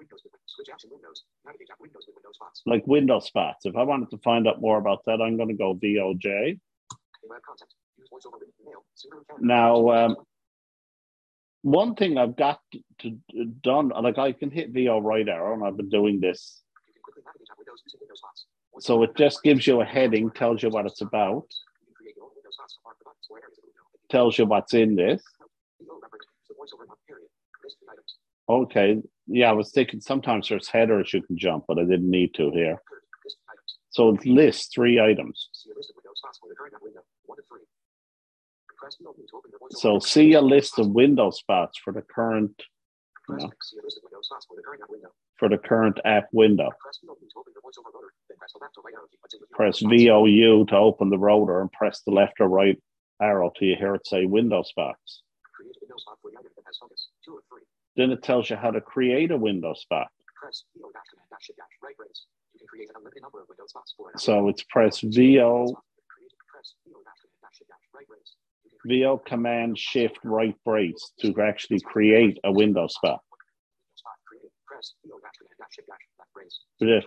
Windows 0.00 0.22
with 0.24 0.32
switch 0.46 0.68
apps 0.74 0.82
and 0.84 0.92
Windows. 0.92 1.22
Windows 1.80 2.04
with 2.06 2.16
like 2.66 2.86
window 2.86 3.20
spots. 3.20 3.66
If 3.66 3.76
I 3.76 3.82
wanted 3.82 4.10
to 4.10 4.18
find 4.18 4.46
out 4.48 4.60
more 4.60 4.78
about 4.78 5.04
that, 5.06 5.20
I'm 5.20 5.36
going 5.36 5.48
to 5.48 5.54
go 5.54 5.74
VOJ. 5.74 6.58
Web 7.28 7.42
content. 7.46 7.70
Use 7.98 8.08
voiceover 8.12 8.38
with 8.40 8.48
mail. 8.64 8.84
Sooner 8.94 9.16
and 9.36 9.46
Now, 9.46 9.90
um, 9.90 10.16
One 11.62 11.94
thing 11.94 12.18
I've 12.18 12.36
got 12.36 12.60
to, 13.00 13.18
to 13.32 13.44
done, 13.44 13.88
like 13.90 14.18
I 14.18 14.32
can 14.32 14.50
hit 14.50 14.70
VO 14.72 15.00
right 15.00 15.28
arrow, 15.28 15.54
and 15.54 15.64
I've 15.64 15.76
been 15.76 15.88
doing 15.88 16.20
this. 16.20 16.62
So 18.80 19.02
it 19.02 19.16
just 19.16 19.42
gives 19.42 19.66
you 19.66 19.80
a 19.80 19.84
heading, 19.84 20.30
tells 20.30 20.62
you 20.62 20.70
what 20.70 20.86
it's 20.86 21.00
about, 21.00 21.46
tells 24.08 24.38
you 24.38 24.46
what's 24.46 24.74
in 24.74 24.94
this. 24.94 25.22
Okay, 28.48 29.02
yeah, 29.26 29.50
I 29.50 29.52
was 29.52 29.72
thinking 29.72 30.00
sometimes 30.00 30.48
there's 30.48 30.68
headers 30.68 31.12
you 31.12 31.22
can 31.22 31.36
jump, 31.36 31.64
but 31.68 31.78
I 31.78 31.82
didn't 31.82 32.10
need 32.10 32.34
to 32.34 32.50
here. 32.50 32.80
So 33.90 34.10
it 34.10 34.24
lists 34.24 34.68
three 34.72 35.00
items. 35.00 35.50
So 39.72 39.98
see 39.98 40.32
a 40.32 40.40
list 40.40 40.78
of 40.78 40.90
window 40.90 41.30
spots 41.30 41.78
for 41.78 41.92
the 41.92 42.02
current 42.02 42.62
Press 43.28 43.42
no. 43.44 43.50
see 43.60 43.76
a 43.78 43.84
list 43.84 43.98
of 44.00 44.04
Windows 44.08 44.26
spots 44.26 44.46
for 44.48 44.56
the 44.56 44.62
current 44.64 44.80
app 44.82 44.88
window. 44.90 45.10
for 45.36 45.48
the 45.48 45.58
current 45.58 45.98
app 46.04 46.26
window. 46.32 46.68
Press 46.80 46.98
the 47.04 47.08
open 47.12 47.28
to 47.28 47.36
open 47.38 47.52
the 47.54 47.60
voiceover 47.60 47.92
rotor. 47.92 48.12
Then 48.28 48.36
press 48.40 48.52
the 48.56 48.60
left 48.64 48.74
or 48.78 48.82
right 48.82 48.94
arrow 48.96 49.06
key. 49.10 49.18
What's 49.20 49.34
in 49.34 49.40
the 49.40 49.48
Press 49.52 49.76
VOU 49.80 50.64
to 50.72 50.76
open 50.76 51.10
the 51.10 51.18
rotor 51.18 51.60
and 51.60 51.70
press 51.72 52.00
the 52.06 52.12
left 52.12 52.40
or 52.40 52.48
right 52.48 52.80
arrow 53.20 53.50
till 53.52 53.68
you 53.68 53.76
hear 53.76 53.94
it 53.94 54.06
say 54.06 54.24
window 54.26 54.62
spots. 54.62 55.22
Create 55.54 55.76
a 55.76 55.80
window 55.84 55.98
spot 55.98 56.16
for 56.22 56.30
the 56.30 56.38
item 56.38 56.52
that 56.56 56.64
has 56.66 56.78
focus. 56.78 57.08
Two 57.24 57.34
or 57.36 57.42
three. 57.48 57.62
Then 57.96 58.10
it 58.10 58.22
tells 58.22 58.48
you 58.48 58.56
how 58.56 58.70
to 58.70 58.80
create 58.80 59.30
a 59.30 59.36
window 59.36 59.74
spot. 59.74 60.08
Press 60.40 60.64
VO 60.76 60.88
dash 60.94 61.02
command 61.10 61.28
dash 61.34 61.44
shift 61.44 61.58
dash 61.58 61.74
right 61.82 61.96
brace. 61.98 62.26
You 62.54 62.60
can 62.60 62.68
create 62.68 62.88
an 62.88 62.94
unlimited 62.96 63.22
number 63.22 63.42
of 63.42 63.48
window 63.50 63.66
spots 63.66 63.92
for 63.96 64.10
an. 64.10 64.18
So 64.18 64.48
it's 64.48 64.62
press 64.70 65.00
VO, 65.02 65.74
Create- 66.08 66.32
press 66.46 66.74
VO 66.86 67.02
dash 67.02 67.18
command 67.20 67.42
dash 67.42 67.56
shift 67.58 67.68
dash 67.68 67.86
right 67.92 68.06
brace. 68.06 68.38
You 68.64 68.67
can 68.67 68.67
create 68.67 68.67
VO 68.86 69.18
command 69.18 69.78
shift 69.78 70.18
right 70.24 70.54
brace 70.64 71.12
to 71.20 71.34
actually 71.42 71.80
create 71.80 72.38
a 72.44 72.52
window 72.52 72.86
spot. 72.86 73.20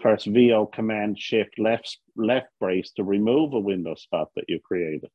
Press 0.02 0.26
VO 0.26 0.66
command 0.66 1.18
shift 1.20 1.58
left 1.58 1.98
left 2.16 2.48
brace 2.60 2.92
to 2.92 3.04
remove 3.04 3.54
a 3.54 3.60
window 3.60 3.96
spot 3.96 4.30
that 4.36 4.46
you 4.48 4.60
created. 4.60 5.10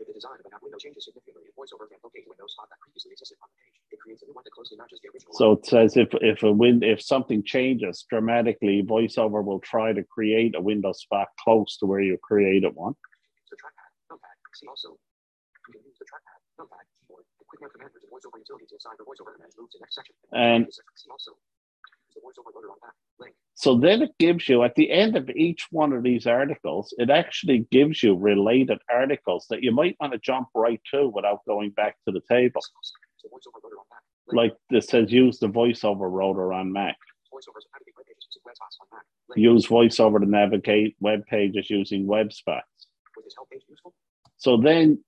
If 0.00 0.08
the 0.08 0.12
design 0.12 0.34
of 0.40 0.46
an 0.46 0.52
app 0.54 0.62
window 0.62 0.76
changes 0.78 1.04
significantly, 1.04 1.44
if 1.48 1.54
VoiceOver 1.54 1.88
can't 1.88 2.02
locate 2.02 2.26
a 2.26 2.30
window 2.30 2.46
spot 2.48 2.66
that 2.68 2.80
previously 2.82 3.12
existed 3.12 3.38
on 3.40 3.48
the 3.48 3.62
page, 3.62 3.78
it 3.94 4.00
creates 4.02 4.22
a 4.22 4.26
new 4.26 4.34
one 4.34 4.42
that 4.44 4.50
closely 4.50 4.76
matches 4.76 4.98
the 5.00 5.08
original. 5.14 5.32
So 5.38 5.52
it 5.52 5.64
says 5.66 5.96
if 5.96 6.08
if 6.20 6.42
a 6.42 6.52
win 6.52 6.82
if 6.82 7.00
something 7.00 7.42
changes 7.44 8.04
dramatically, 8.10 8.82
VoiceOver 8.82 9.44
will 9.44 9.60
try 9.60 9.92
to 9.92 10.02
create 10.02 10.56
a 10.56 10.60
window 10.60 10.92
spot 10.92 11.28
close 11.38 11.78
to 11.78 11.86
where 11.86 12.00
you 12.00 12.18
created 12.20 12.74
one. 12.74 12.94
The 13.50 13.56
trackpad, 13.56 13.90
numpad. 14.10 14.34
See 14.54 14.66
also. 14.66 14.98
You 16.04 16.12
can 16.12 16.20
use 16.20 16.60
the 16.60 16.68
trackpad, 16.68 16.68
numpad, 16.68 16.84
keyboard, 17.00 17.24
and 17.40 17.46
quick 17.48 17.72
command 17.72 17.90
with 17.96 18.04
the 18.04 18.10
VoiceOver 18.12 18.38
utility 18.38 18.66
to 18.68 18.76
assign 18.76 18.96
the 19.00 19.04
VoiceOver 19.08 19.40
move 19.56 19.70
to 19.72 19.78
next 19.80 19.94
section. 19.96 20.14
And- 20.32 20.68
see 20.68 21.10
also. 21.10 21.32
The 22.14 22.20
VoiceOver 22.20 22.52
rotor 22.54 22.70
on 22.70 22.78
that 22.82 22.94
link. 23.18 23.34
So 23.54 23.76
then 23.78 24.02
it 24.02 24.12
gives 24.18 24.48
you 24.48 24.62
at 24.62 24.74
the 24.76 24.90
end 24.90 25.16
of 25.16 25.28
each 25.30 25.66
one 25.70 25.92
of 25.92 26.02
these 26.02 26.26
articles, 26.26 26.94
it 26.98 27.10
actually 27.10 27.66
gives 27.72 28.02
you 28.02 28.14
related 28.16 28.78
articles 28.88 29.46
that 29.50 29.62
you 29.64 29.72
might 29.72 29.96
want 29.98 30.12
to 30.12 30.18
jump 30.18 30.48
right 30.54 30.80
to 30.92 31.08
without 31.08 31.40
going 31.46 31.70
back 31.70 31.96
to 32.06 32.12
the 32.12 32.20
table. 32.28 32.60
Use 32.60 32.92
the 33.22 33.28
VoiceOver 33.30 33.64
rotor 33.64 33.78
on 33.78 33.86
that. 33.90 34.04
Like 34.36 34.54
this 34.70 34.86
says, 34.86 35.12
use 35.12 35.38
the 35.38 35.48
voiceover 35.48 36.10
rotor 36.10 36.52
on 36.52 36.72
Mac. 36.72 36.96
VoiceOvers 37.32 37.66
navigate 37.74 37.94
web 37.96 38.06
pages 38.06 38.28
using 38.30 38.42
web 38.44 38.56
spots 38.56 38.78
on 38.80 38.86
Mac. 38.92 39.04
Link. 39.28 39.42
Use 39.42 39.66
voiceover 39.66 40.20
to 40.20 40.26
navigate 40.26 40.96
web 41.00 41.26
pages 41.26 41.68
using 41.68 42.06
web 42.06 42.32
spots. 42.32 42.86
Was 43.16 43.24
this 43.24 43.34
help 43.36 43.50
page 43.50 43.62
useful? 43.68 43.92
So 44.36 44.56
then 44.56 45.02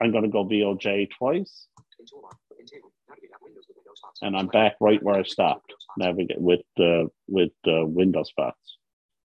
I'm 0.00 0.12
going 0.12 0.24
to 0.24 0.30
go 0.30 0.44
VOJ 0.44 1.08
twice. 1.18 1.66
In 1.98 2.06
toolbar, 2.06 2.32
in 2.58 2.66
table, 2.66 2.92
Navigate 3.08 3.30
at 3.34 3.42
Windows 3.42 3.64
with 3.68 3.76
window 3.76 3.92
spots. 3.94 4.20
and 4.22 4.36
I'm 4.36 4.46
back 4.46 4.76
right 4.80 5.02
where 5.02 5.16
I 5.16 5.22
stopped. 5.22 5.74
Navigate 5.98 6.40
with 6.40 6.62
uh, 6.78 7.04
with 7.28 7.52
uh, 7.66 7.84
window 7.84 8.22
spots, 8.22 8.78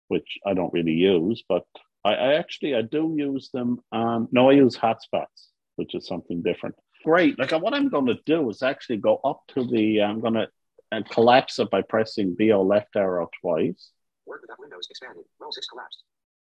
which 0.07 0.37
I 0.45 0.53
don't 0.53 0.73
really 0.73 0.93
use, 0.93 1.43
but 1.47 1.65
I, 2.05 2.13
I 2.13 2.33
actually 2.35 2.75
I 2.75 2.83
do 2.83 3.15
use 3.17 3.49
them. 3.53 3.79
Um, 3.91 4.29
no, 4.31 4.49
I 4.49 4.53
use 4.53 4.77
hotspots, 4.77 5.49
which 5.75 5.95
is 5.95 6.07
something 6.07 6.41
different. 6.41 6.75
Great. 7.03 7.37
Like 7.39 7.51
what 7.51 7.73
I'm 7.73 7.89
going 7.89 8.05
to 8.05 8.19
do 8.25 8.49
is 8.49 8.61
actually 8.61 8.97
go 8.97 9.19
up 9.23 9.41
to 9.55 9.65
the. 9.65 10.01
I'm 10.03 10.21
going 10.21 10.35
to 10.35 10.47
and 10.91 11.09
collapse 11.09 11.57
it 11.59 11.69
by 11.69 11.81
pressing 11.81 12.35
VO 12.37 12.61
left 12.63 12.95
arrow 12.95 13.29
twice. 13.41 13.91
Word 14.25 14.41
without 14.41 14.59
Windows 14.59 14.87
expanded. 14.89 15.23
Roll 15.39 15.51
6 15.51 15.65
collapsed. 15.67 16.03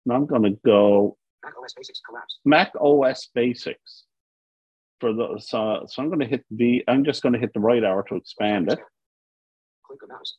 And 0.05 0.13
I'm 0.15 0.25
going 0.25 0.43
to 0.43 0.59
go 0.65 1.17
Mac 1.43 1.53
OS 1.63 1.73
Basics 1.73 2.01
collapsed. 2.07 2.39
Mac 2.45 2.71
OS 2.79 3.29
Basics. 3.33 4.05
For 5.01 5.13
the 5.13 5.39
so, 5.39 5.83
so 5.87 6.01
I'm 6.01 6.09
going 6.09 6.19
to 6.19 6.27
hit 6.27 6.45
the. 6.51 6.83
I'm 6.87 7.03
just 7.03 7.23
going 7.23 7.33
to 7.33 7.39
hit 7.39 7.53
the 7.55 7.59
right 7.59 7.83
arrow 7.83 8.03
to 8.03 8.15
expand 8.15 8.71
it. 8.71 8.79
Click 9.83 9.99
the 9.99 10.07
mouse. 10.07 10.37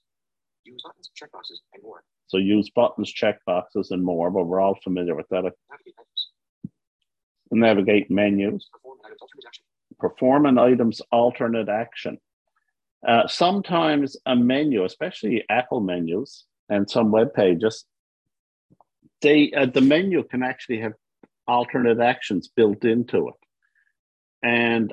Use 0.64 0.80
buttons, 0.84 1.10
checkboxes, 1.20 1.58
and 1.74 1.82
more. 1.82 2.04
So 2.28 2.36
use 2.38 2.70
buttons, 2.70 3.12
checkboxes, 3.12 3.90
and 3.90 4.04
more. 4.04 4.30
But 4.30 4.44
we're 4.44 4.60
all 4.60 4.78
familiar 4.84 5.16
with 5.16 5.28
that. 5.30 5.42
Navigate 5.42 5.94
menus. 5.98 6.30
Navigate 7.50 8.10
menus. 8.10 8.70
Perform 8.72 8.98
items 9.00 9.20
alternate 9.20 9.46
action. 9.48 9.64
perform 9.98 10.46
an 10.46 10.58
item's 10.58 11.02
alternate 11.10 11.68
action. 11.68 12.18
Uh, 13.06 13.26
sometimes 13.26 14.16
a 14.26 14.36
menu, 14.36 14.84
especially 14.84 15.44
Apple 15.50 15.80
menus 15.80 16.44
and 16.68 16.88
some 16.88 17.10
web 17.10 17.34
pages, 17.34 17.84
they 19.22 19.50
uh, 19.56 19.66
the 19.66 19.80
menu 19.80 20.22
can 20.22 20.44
actually 20.44 20.78
have 20.78 20.92
alternate 21.48 21.98
actions 21.98 22.48
built 22.54 22.84
into 22.84 23.26
it. 23.26 23.34
And 24.42 24.92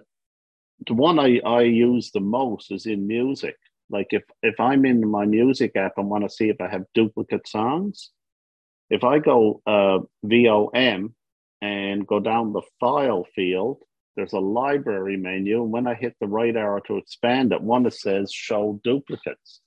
the 0.88 0.94
one 0.94 1.20
I, 1.20 1.40
I 1.40 1.62
use 1.62 2.12
the 2.12 2.20
most 2.20 2.72
is 2.72 2.86
in 2.86 3.08
music. 3.08 3.56
Like 3.90 4.08
if 4.12 4.24
if 4.44 4.60
I'm 4.60 4.86
in 4.86 5.10
my 5.10 5.26
music 5.26 5.76
app 5.76 5.94
and 5.98 6.10
want 6.10 6.24
to 6.24 6.30
see 6.30 6.50
if 6.50 6.62
I 6.62 6.70
have 6.70 6.86
duplicate 6.94 7.48
songs, 7.48 8.12
if 8.90 9.04
I 9.04 9.20
go 9.20 9.62
uh, 9.66 10.00
VOM 10.24 11.16
and 11.62 12.08
go 12.08 12.20
down 12.20 12.54
the 12.54 12.62
file 12.80 13.26
field, 13.36 13.80
there's 14.16 14.34
a 14.34 14.40
library 14.40 15.18
menu. 15.18 15.64
And 15.64 15.72
when 15.72 15.88
I 15.88 15.96
hit 15.96 16.16
the 16.20 16.28
right 16.28 16.56
arrow 16.56 16.82
to 16.88 16.98
expand 16.98 17.52
it, 17.52 17.62
one 17.62 17.84
that 17.84 17.94
says 17.94 18.32
show 18.32 18.80
duplicates. 18.84 19.62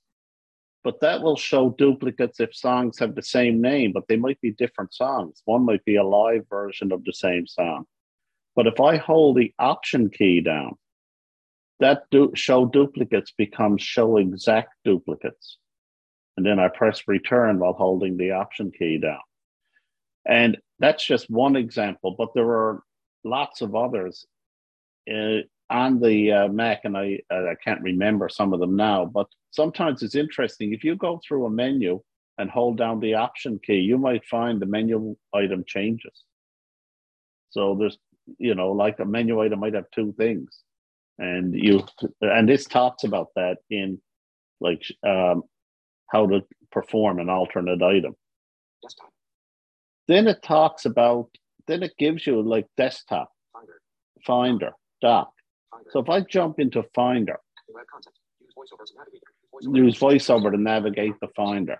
But 0.83 0.99
that 0.99 1.21
will 1.21 1.37
show 1.37 1.69
duplicates 1.69 2.39
if 2.39 2.53
songs 2.53 2.99
have 2.99 3.15
the 3.15 3.23
same 3.23 3.61
name, 3.61 3.93
but 3.93 4.07
they 4.07 4.17
might 4.17 4.39
be 4.41 4.51
different 4.51 4.93
songs. 4.93 5.41
One 5.45 5.65
might 5.65 5.83
be 5.85 5.95
a 5.95 6.03
live 6.03 6.45
version 6.49 6.91
of 6.91 7.05
the 7.05 7.13
same 7.13 7.47
song. 7.47 7.85
But 8.55 8.67
if 8.67 8.79
I 8.79 8.97
hold 8.97 9.37
the 9.37 9.53
option 9.57 10.09
key 10.09 10.41
down, 10.41 10.75
that 11.79 12.03
du- 12.11 12.31
show 12.35 12.65
duplicates 12.65 13.31
becomes 13.37 13.81
show 13.81 14.17
exact 14.17 14.73
duplicates. 14.85 15.57
And 16.37 16.45
then 16.45 16.59
I 16.59 16.67
press 16.67 17.03
return 17.07 17.59
while 17.59 17.73
holding 17.73 18.17
the 18.17 18.31
option 18.31 18.71
key 18.71 18.97
down. 18.97 19.19
And 20.25 20.57
that's 20.79 21.05
just 21.05 21.29
one 21.29 21.55
example, 21.55 22.15
but 22.17 22.33
there 22.33 22.49
are 22.49 22.83
lots 23.23 23.61
of 23.61 23.75
others 23.75 24.25
uh, 25.11 25.39
on 25.69 25.99
the 25.99 26.31
uh, 26.31 26.47
Mac, 26.47 26.81
and 26.85 26.97
I 26.97 27.19
uh, 27.31 27.45
I 27.51 27.55
can't 27.63 27.81
remember 27.81 28.29
some 28.29 28.53
of 28.53 28.59
them 28.59 28.75
now. 28.75 29.05
But 29.05 29.27
sometimes 29.51 30.01
it's 30.03 30.15
interesting 30.15 30.73
if 30.73 30.83
you 30.83 30.95
go 30.95 31.19
through 31.25 31.45
a 31.45 31.49
menu 31.49 32.01
and 32.37 32.49
hold 32.49 32.77
down 32.77 32.99
the 32.99 33.15
Option 33.15 33.59
key, 33.63 33.79
you 33.79 33.97
might 33.97 34.25
find 34.25 34.61
the 34.61 34.65
menu 34.65 35.15
item 35.33 35.63
changes. 35.67 36.23
So 37.51 37.75
there's 37.75 37.97
you 38.37 38.55
know 38.55 38.71
like 38.71 38.99
a 38.99 39.05
menu 39.05 39.41
item 39.41 39.59
might 39.59 39.73
have 39.73 39.89
two 39.93 40.13
things, 40.17 40.63
and 41.17 41.53
you 41.53 41.85
and 42.21 42.47
this 42.47 42.65
talks 42.65 43.03
about 43.03 43.27
that 43.35 43.57
in 43.69 43.99
like 44.59 44.83
um, 45.05 45.43
how 46.11 46.25
to 46.27 46.41
perform 46.71 47.19
an 47.19 47.29
alternate 47.29 47.81
item. 47.81 48.15
Desktop. 48.81 49.09
Then 50.07 50.27
it 50.27 50.41
talks 50.43 50.85
about 50.85 51.29
then 51.67 51.83
it 51.83 51.93
gives 51.97 52.27
you 52.27 52.41
like 52.41 52.67
desktop 52.77 53.31
Finder. 53.53 53.81
Finder, 54.25 54.71
Dock. 55.01 55.31
Finder. 55.71 55.89
So 55.91 55.99
if 55.99 56.09
I 56.09 56.21
jump 56.21 56.59
into 56.59 56.83
Finder, 56.95 57.39
web 57.69 57.85
content. 57.91 58.15
Use 58.41 58.53
voiceover 58.57 58.85
to 58.85 58.93
navigate. 58.97 59.23
use 59.85 59.99
VoiceOver 59.99 60.51
to 60.51 60.57
navigate 60.57 61.13
the 61.21 61.27
Finder. 61.35 61.79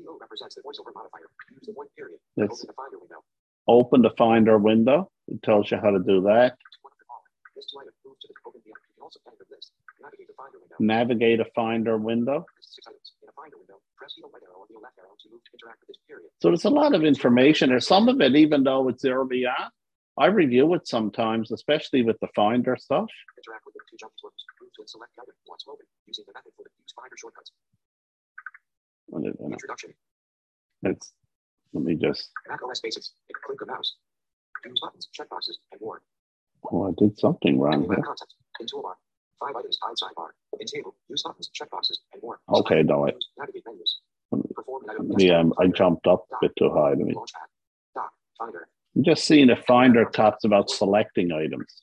VO 0.00 0.16
represents 0.20 0.54
the 0.56 0.62
voiceover 0.62 0.92
modifier. 0.94 1.28
Use 1.52 1.66
the 1.68 1.72
void 1.72 1.88
period. 1.96 2.18
Let's 2.36 2.64
Open 2.64 2.66
the 2.66 2.72
Finder 2.74 2.98
window. 2.98 3.20
open 3.68 4.02
the 4.02 4.10
Finder 4.16 4.58
window. 4.58 5.10
It 5.28 5.42
tells 5.42 5.70
you 5.70 5.76
how 5.76 5.90
to 5.90 6.00
do 6.00 6.22
that. 6.22 6.56
One 6.80 6.92
of 6.92 6.98
the 6.98 7.06
following. 7.06 7.32
This 7.54 7.66
two 7.68 7.78
item. 7.78 7.92
Move 8.04 8.18
to 8.20 8.28
the 8.28 8.34
open 8.46 8.60
the. 8.64 8.70
You 8.72 8.74
can 8.96 9.02
also 9.02 9.20
edit. 9.28 9.40
Navigate 10.00 10.28
the 10.28 10.34
Finder 10.34 10.58
window. 10.58 10.76
Navigate 10.80 11.40
a 11.40 11.48
Finder 11.54 11.96
window. 11.98 12.46
Six 12.60 12.86
items. 12.88 13.12
In 13.22 13.28
a 13.28 13.32
Finder 13.36 13.58
window, 13.60 13.78
press 13.96 14.16
the 14.16 14.24
right 14.24 14.42
arrow 14.42 14.64
the 14.66 14.80
left 14.80 14.96
arrow 14.96 15.12
to 15.20 15.26
move 15.28 15.44
to 15.44 15.50
interact 15.52 15.84
with 15.84 15.88
this 15.92 16.00
period. 16.08 16.32
So 16.40 16.48
there's 16.48 16.64
a 16.64 16.70
lot 16.72 16.94
of 16.94 17.04
information 17.04 17.68
there. 17.70 17.80
Some 17.80 18.08
of 18.08 18.20
it, 18.20 18.34
even 18.34 18.64
though 18.64 18.88
it's 18.88 19.04
early 19.04 19.44
on, 19.44 19.68
I 20.18 20.26
review 20.26 20.72
it 20.74 20.88
sometimes, 20.88 21.52
especially 21.52 22.02
with 22.02 22.18
the 22.20 22.28
Finder 22.34 22.76
stuff. 22.80 23.08
Interact 23.36 23.64
with 23.66 23.74
the 23.74 23.84
two 23.90 23.96
jump 24.00 24.12
to 24.20 24.30
and 24.80 24.88
select 24.88 25.12
item 25.20 25.36
once 25.46 25.64
open. 25.68 25.84
Using 26.06 26.24
the 26.26 26.32
method 26.32 26.52
for 26.56 26.64
the 26.64 26.72
use 26.80 26.92
Finder 26.96 27.16
shortcuts. 27.16 27.52
Introduction. 29.14 29.94
It's, 30.82 31.12
let 31.72 31.84
me 31.84 31.94
just, 31.94 32.30
Mac 32.48 32.60
OS 32.62 32.80
Basics. 32.80 33.12
Click 33.44 33.58
the 33.58 33.66
mouse. 33.66 33.96
Use 34.64 34.80
buttons, 34.80 35.08
checkboxes, 35.18 35.56
and 35.72 35.80
more. 35.80 36.02
oh, 36.70 36.88
I 36.88 36.90
did 36.98 37.18
something 37.18 37.58
wrong 37.58 37.86
web 37.86 38.02
content. 38.02 38.32
In 38.60 38.66
toolbar. 38.66 38.94
Five 39.40 39.56
items 39.56 39.78
hide 39.82 39.94
sidebar. 39.96 40.28
In 40.58 40.66
table. 40.66 40.94
Use 41.08 41.22
buttons, 41.22 41.50
checkboxes, 41.58 41.98
and 42.12 42.22
more. 42.22 42.38
Okay, 42.52 42.82
no, 42.82 43.06
I, 43.06 43.12
Navigate 43.38 43.62
menus. 43.66 44.00
Perform 44.54 44.82
the, 45.16 45.30
um, 45.34 45.52
I 45.58 45.66
jumped 45.66 46.06
up 46.06 46.26
a 46.32 46.36
bit 46.42 46.52
too 46.58 46.70
high 46.70 46.94
to 46.94 47.04
me. 47.04 47.14
Dock. 47.94 48.12
Finder. 48.38 48.68
I'm 48.96 49.04
just 49.04 49.24
seeing 49.24 49.50
if 49.50 49.64
Finder 49.66 50.04
talks 50.04 50.44
about 50.44 50.70
selecting 50.70 51.32
items. 51.32 51.82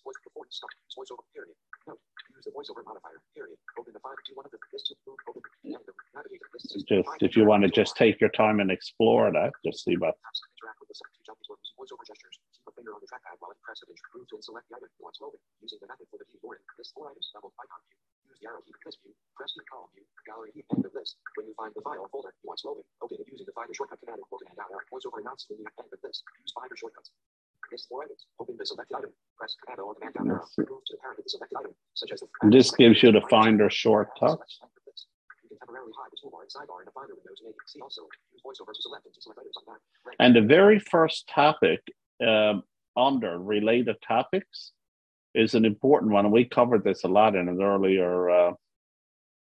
The 2.47 2.55
voiceover 2.55 2.79
modifier. 2.88 3.19
Period. 3.36 3.60
Open 3.75 3.91
the 3.91 3.99
Finder. 3.99 4.23
Do 4.23 4.31
one 4.39 4.47
of 4.47 4.55
the 4.55 4.60
this 4.71 4.88
to 4.88 4.95
move. 5.03 5.19
Open. 5.27 5.43
End 5.67 5.83
of. 5.83 5.95
Navigate. 6.15 6.39
This 6.55 6.71
is 6.71 6.88
Just 6.88 7.12
if 7.19 7.36
you 7.36 7.43
want 7.43 7.67
to 7.67 7.69
just 7.69 7.99
take 7.99 8.23
your 8.23 8.31
time 8.31 8.63
and 8.63 8.71
explore 8.71 9.27
that, 9.36 9.51
just 9.67 9.83
see 9.83 9.99
what. 9.99 10.15
Interact 10.15 10.79
with 10.79 10.88
the 10.88 10.95
select 10.95 11.19
jump 11.27 11.39
tools. 11.43 11.67
Voiceover 11.75 12.07
gestures. 12.07 12.39
Keep 12.55 12.71
a 12.71 12.73
finger 12.79 12.95
on 12.95 13.03
the 13.03 13.10
trackpad 13.12 13.36
while 13.43 13.51
you 13.51 13.60
press 13.60 13.83
it 13.83 13.91
and 13.91 13.99
move 14.15 14.25
to 14.31 14.39
and 14.39 14.45
select 14.47 14.65
the 14.71 14.79
item 14.79 14.89
once 15.03 15.19
open. 15.19 15.38
Using 15.60 15.83
the 15.83 15.91
method 15.91 16.07
for 16.07 16.17
the 16.17 16.27
keyboard. 16.31 16.63
List 16.79 16.95
four 16.95 17.12
items. 17.12 17.27
Double 17.36 17.51
icon 17.60 17.83
view. 17.91 17.99
Use 18.31 18.39
the 18.39 18.47
arrow 18.47 18.63
key. 18.63 18.73
List 18.88 19.03
view. 19.03 19.13
Press 19.36 19.51
the 19.60 19.67
column 19.67 19.91
view. 19.91 20.07
Gallery 20.23 20.55
view. 20.55 20.63
End 20.71 20.88
of 20.88 20.95
list. 20.95 21.19
When 21.36 21.51
you 21.51 21.55
find 21.60 21.75
the 21.75 21.83
file 21.83 22.01
or 22.01 22.10
folder 22.10 22.31
you 22.31 22.47
want 22.47 22.63
to 22.63 22.71
open, 22.71 22.88
open 23.03 23.19
it 23.19 23.27
using 23.27 23.45
the 23.45 23.53
Finder 23.53 23.75
shortcut 23.75 23.99
command 23.99 24.23
or 24.23 24.39
down 24.55 24.71
arrow. 24.71 24.88
Voiceover 24.89 25.19
you 25.19 25.27
end 25.27 25.91
of 25.91 25.99
list. 26.01 26.23
Use 26.41 26.53
Finder 26.55 26.77
shortcuts. 26.79 27.12
This 32.51 32.71
gives 32.71 33.03
you 33.03 33.12
the 33.12 33.21
Finder 33.30 33.69
that. 33.69 34.39
And 40.19 40.36
the 40.36 40.41
very 40.41 40.80
first 40.80 41.27
topic 41.27 41.82
um, 42.25 42.63
under 42.95 43.38
related 43.39 43.95
topics 44.08 44.71
is 45.36 45.53
an 45.53 45.65
important 45.65 46.12
one. 46.12 46.25
And 46.25 46.34
we 46.34 46.45
covered 46.45 46.84
this 46.84 47.03
a 47.03 47.08
lot 47.08 47.36
in 47.36 47.47
an 47.47 47.62
earlier 47.62 48.30
uh, 48.30 48.53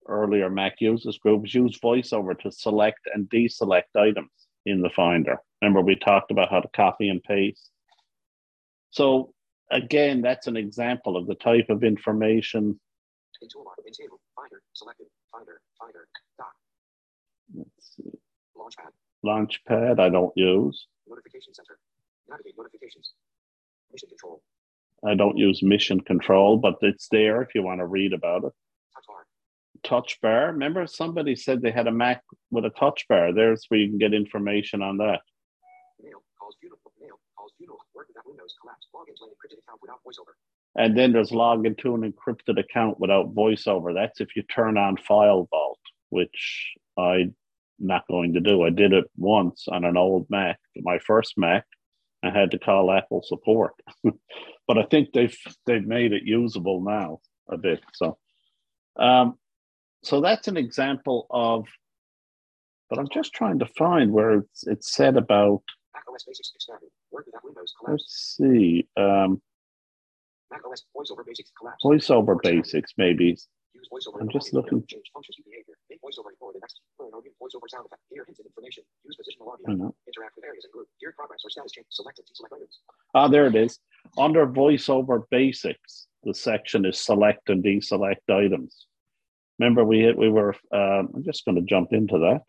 earlier 0.08 0.50
Mac 0.50 0.76
users 0.80 1.18
groups. 1.18 1.54
Use 1.54 1.78
VoiceOver 1.80 2.40
to 2.40 2.52
select 2.52 3.00
and 3.14 3.30
deselect 3.30 3.96
items 3.96 4.32
in 4.66 4.82
the 4.82 4.90
Finder. 4.90 5.38
Remember, 5.62 5.82
we 5.82 5.96
talked 5.96 6.32
about 6.32 6.50
how 6.50 6.60
to 6.60 6.70
copy 6.70 7.10
and 7.10 7.24
paste. 7.24 7.72
So 8.92 9.34
again, 9.72 10.22
that's 10.22 10.48
an 10.48 10.58
example 10.58 11.18
of 11.18 11.28
the 11.28 11.36
type 11.36 11.70
of 11.70 11.84
information. 11.84 12.80
In 13.42 13.48
toolbar, 13.50 13.74
in 13.86 13.94
table, 13.94 14.20
Finder, 14.36 14.62
selected, 14.74 15.08
Finder, 15.32 15.62
Finder, 15.80 16.08
Dock, 16.38 16.54
Let's 17.56 17.96
see, 17.96 18.12
Launchpad, 18.58 18.92
Launchpad, 19.24 20.00
I 20.00 20.10
don't 20.10 20.34
use. 20.36 20.88
Notification 21.08 21.54
Center, 21.54 21.78
Navigate 22.28 22.56
notifications, 22.58 23.14
Mission 23.92 24.10
Control, 24.10 24.42
I 25.06 25.16
don't 25.16 25.38
use 25.38 25.62
Mission 25.62 26.02
Control, 26.02 26.58
but 26.58 26.76
it's 26.82 27.08
there 27.10 27.42
if 27.42 27.54
you 27.54 27.62
want 27.64 27.80
to 27.80 27.86
read 27.86 28.14
about 28.14 28.46
it. 28.46 28.54
Touch 28.94 29.06
Bar, 29.08 29.26
touch 29.84 30.22
bar. 30.22 30.48
Remember, 30.48 30.88
somebody 30.88 31.36
said 31.36 31.62
they 31.62 31.72
had 31.72 31.88
a 31.88 31.92
Mac 31.92 32.24
with 32.50 32.66
a 32.66 32.72
touch 32.72 33.06
bar. 33.08 33.34
There's 33.34 33.66
where 33.68 33.80
you 33.80 33.90
can 33.90 34.00
get 34.00 34.14
information 34.14 34.82
on 34.82 34.98
that. 34.98 35.22
Mail, 36.02 36.24
calls 36.40 36.56
beautiful, 36.60 36.87
Mail, 37.60 37.70
calls 37.70 37.82
beautiful, 37.94 38.08
without 38.08 38.28
Windows, 38.28 38.56
collapse, 38.62 38.88
log 38.94 39.08
into 39.10 39.24
an 39.24 39.32
encrypted 39.32 39.60
account 39.64 39.82
without 39.82 40.00
voiceover. 40.06 40.34
And 40.76 40.98
then 40.98 41.12
there's 41.12 41.32
log 41.32 41.66
into 41.66 41.96
an 41.96 42.12
encrypted 42.12 42.60
account 42.60 43.00
without 43.00 43.34
voiceover. 43.34 43.94
That's 43.94 44.22
if 44.22 44.36
you 44.36 44.44
turn 44.44 44.78
on 44.78 44.98
FileVault, 44.98 45.82
which 46.10 46.74
I'm 46.98 47.36
not 47.80 48.08
going 48.08 48.34
to 48.34 48.40
do. 48.40 48.64
I 48.64 48.70
did 48.70 48.94
it 48.94 49.06
once 49.18 49.68
on 49.68 49.86
an 49.86 49.98
old 49.98 50.28
Mac, 50.30 50.60
my 50.78 51.00
first 51.00 51.34
Mac, 51.38 51.66
I 52.24 52.30
had 52.30 52.52
to 52.52 52.60
call 52.60 52.92
Apple 52.92 53.24
support. 53.24 53.74
but 54.68 54.78
I 54.78 54.84
think 54.84 55.14
they've 55.14 55.38
they've 55.66 55.86
made 55.86 56.14
it 56.14 56.24
usable 56.24 56.82
now 56.82 57.20
a 57.50 57.58
bit. 57.58 57.82
So 57.94 58.18
um, 58.98 59.36
so 60.04 60.22
that's 60.22 60.48
an 60.48 60.58
example 60.58 61.28
of 61.30 61.66
but 62.90 63.00
I'm 63.00 63.10
just 63.14 63.34
trying 63.34 63.60
to 63.60 63.66
find 63.78 64.12
where 64.12 64.40
it's 64.40 64.66
it's 64.66 64.94
said 64.94 65.18
about 65.18 65.62
Mac 65.94 66.04
OS 66.12 66.24
Basics 66.24 66.52
expanded. 66.56 66.90
Work 67.12 67.26
without 67.26 67.44
Windows 67.44 67.74
collapse. 67.80 68.04
let's 68.04 68.36
see. 68.38 68.88
Um, 68.98 69.42
Mac 70.52 70.62
OS 70.66 70.84
voiceover 70.96 71.26
basics 71.26 71.52
collapse. 71.58 71.84
voiceover 71.84 72.42
basics 72.42 72.94
maybe. 72.98 73.38
I'm 74.20 74.30
just 74.30 74.54
looking. 74.54 74.84
Change 74.88 75.06
functions 75.14 75.36
to 75.38 75.44
behavior. 75.44 75.76
Make 75.90 76.02
voiceover 76.02 76.34
the 76.40 76.60
next. 76.60 76.82
Learn 77.00 77.12
or 77.14 77.22
voiceover 77.22 77.70
sound 77.70 77.86
effect. 77.86 78.02
Hear 78.10 78.26
hints 78.26 78.40
and 78.40 78.48
information. 78.48 78.84
Use 79.06 79.16
positional 79.16 79.54
audio. 79.54 79.94
Interact 80.08 80.36
with 80.36 80.46
areas 80.46 80.66
and 80.66 80.74
group. 80.74 80.88
Hear 80.98 81.14
progress 81.16 81.40
or 81.46 81.50
status 81.50 81.72
change. 81.72 81.88
Select 81.92 82.20
and 82.20 82.28
deselect 82.28 82.56
items. 82.56 82.80
Ah, 83.14 83.28
there 83.28 83.48
it 83.48 83.56
is. 83.56 83.80
Under 84.18 84.48
voiceover 84.48 85.24
basics, 85.30 86.08
the 86.24 86.34
section 86.34 86.86
is 86.86 86.98
select 87.00 87.50
and 87.50 87.64
deselect 87.64 88.28
items. 88.30 88.88
Remember, 89.60 89.84
we 89.84 90.00
hit, 90.00 90.18
we 90.18 90.30
were. 90.30 90.56
Um, 90.72 91.10
I'm 91.16 91.24
just 91.24 91.46
going 91.46 91.56
to 91.56 91.62
jump 91.64 91.94
into 91.94 92.18
that. 92.20 92.42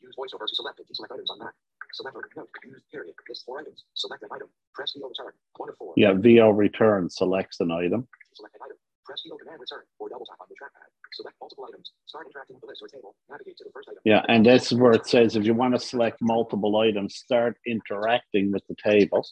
Use 0.00 0.14
voiceover 0.18 0.46
to 0.46 0.54
select 0.54 0.78
and 0.80 0.88
deselect 0.88 1.12
items 1.12 1.30
on 1.30 1.38
Mac. 1.40 1.54
Select 1.92 2.16
note. 2.36 2.48
Use 2.64 2.82
period. 2.90 3.14
List 3.28 3.44
four 3.44 3.60
items. 3.60 3.84
Select 3.94 4.22
an 4.22 4.30
item. 4.32 4.48
Press 4.74 4.92
VO 4.96 5.08
return. 5.08 5.32
One 5.56 5.68
of 5.68 5.76
four. 5.76 5.92
Yeah, 5.96 6.12
VO 6.16 6.50
return 6.50 7.08
selects 7.10 7.60
an 7.60 7.70
item. 7.70 8.08
Select 8.34 8.54
an 8.56 8.62
item. 8.64 8.76
Press 9.04 9.20
VO 9.26 9.36
command 9.36 9.60
return 9.60 9.82
or 9.98 10.08
double 10.08 10.24
tap 10.24 10.38
on 10.40 10.46
the 10.48 10.56
trackpad. 10.56 10.88
Select 11.12 11.36
multiple 11.40 11.66
items. 11.68 11.92
Start 12.06 12.26
interacting 12.26 12.56
with 12.56 12.62
the 12.62 12.68
list 12.72 12.80
or 12.82 12.88
table. 12.88 13.14
Navigate 13.28 13.56
to 13.58 13.64
the 13.64 13.72
first 13.74 13.88
item. 13.88 14.00
Yeah, 14.04 14.22
and 14.28 14.46
this 14.46 14.72
is 14.72 14.78
where 14.78 14.92
it 14.92 15.06
says 15.06 15.36
if 15.36 15.44
you 15.44 15.52
want 15.54 15.74
to 15.74 15.80
select 15.80 16.18
multiple 16.22 16.72
items, 16.78 17.16
start 17.16 17.58
interacting 17.66 18.52
with 18.52 18.62
the 18.68 18.76
table. 18.80 19.26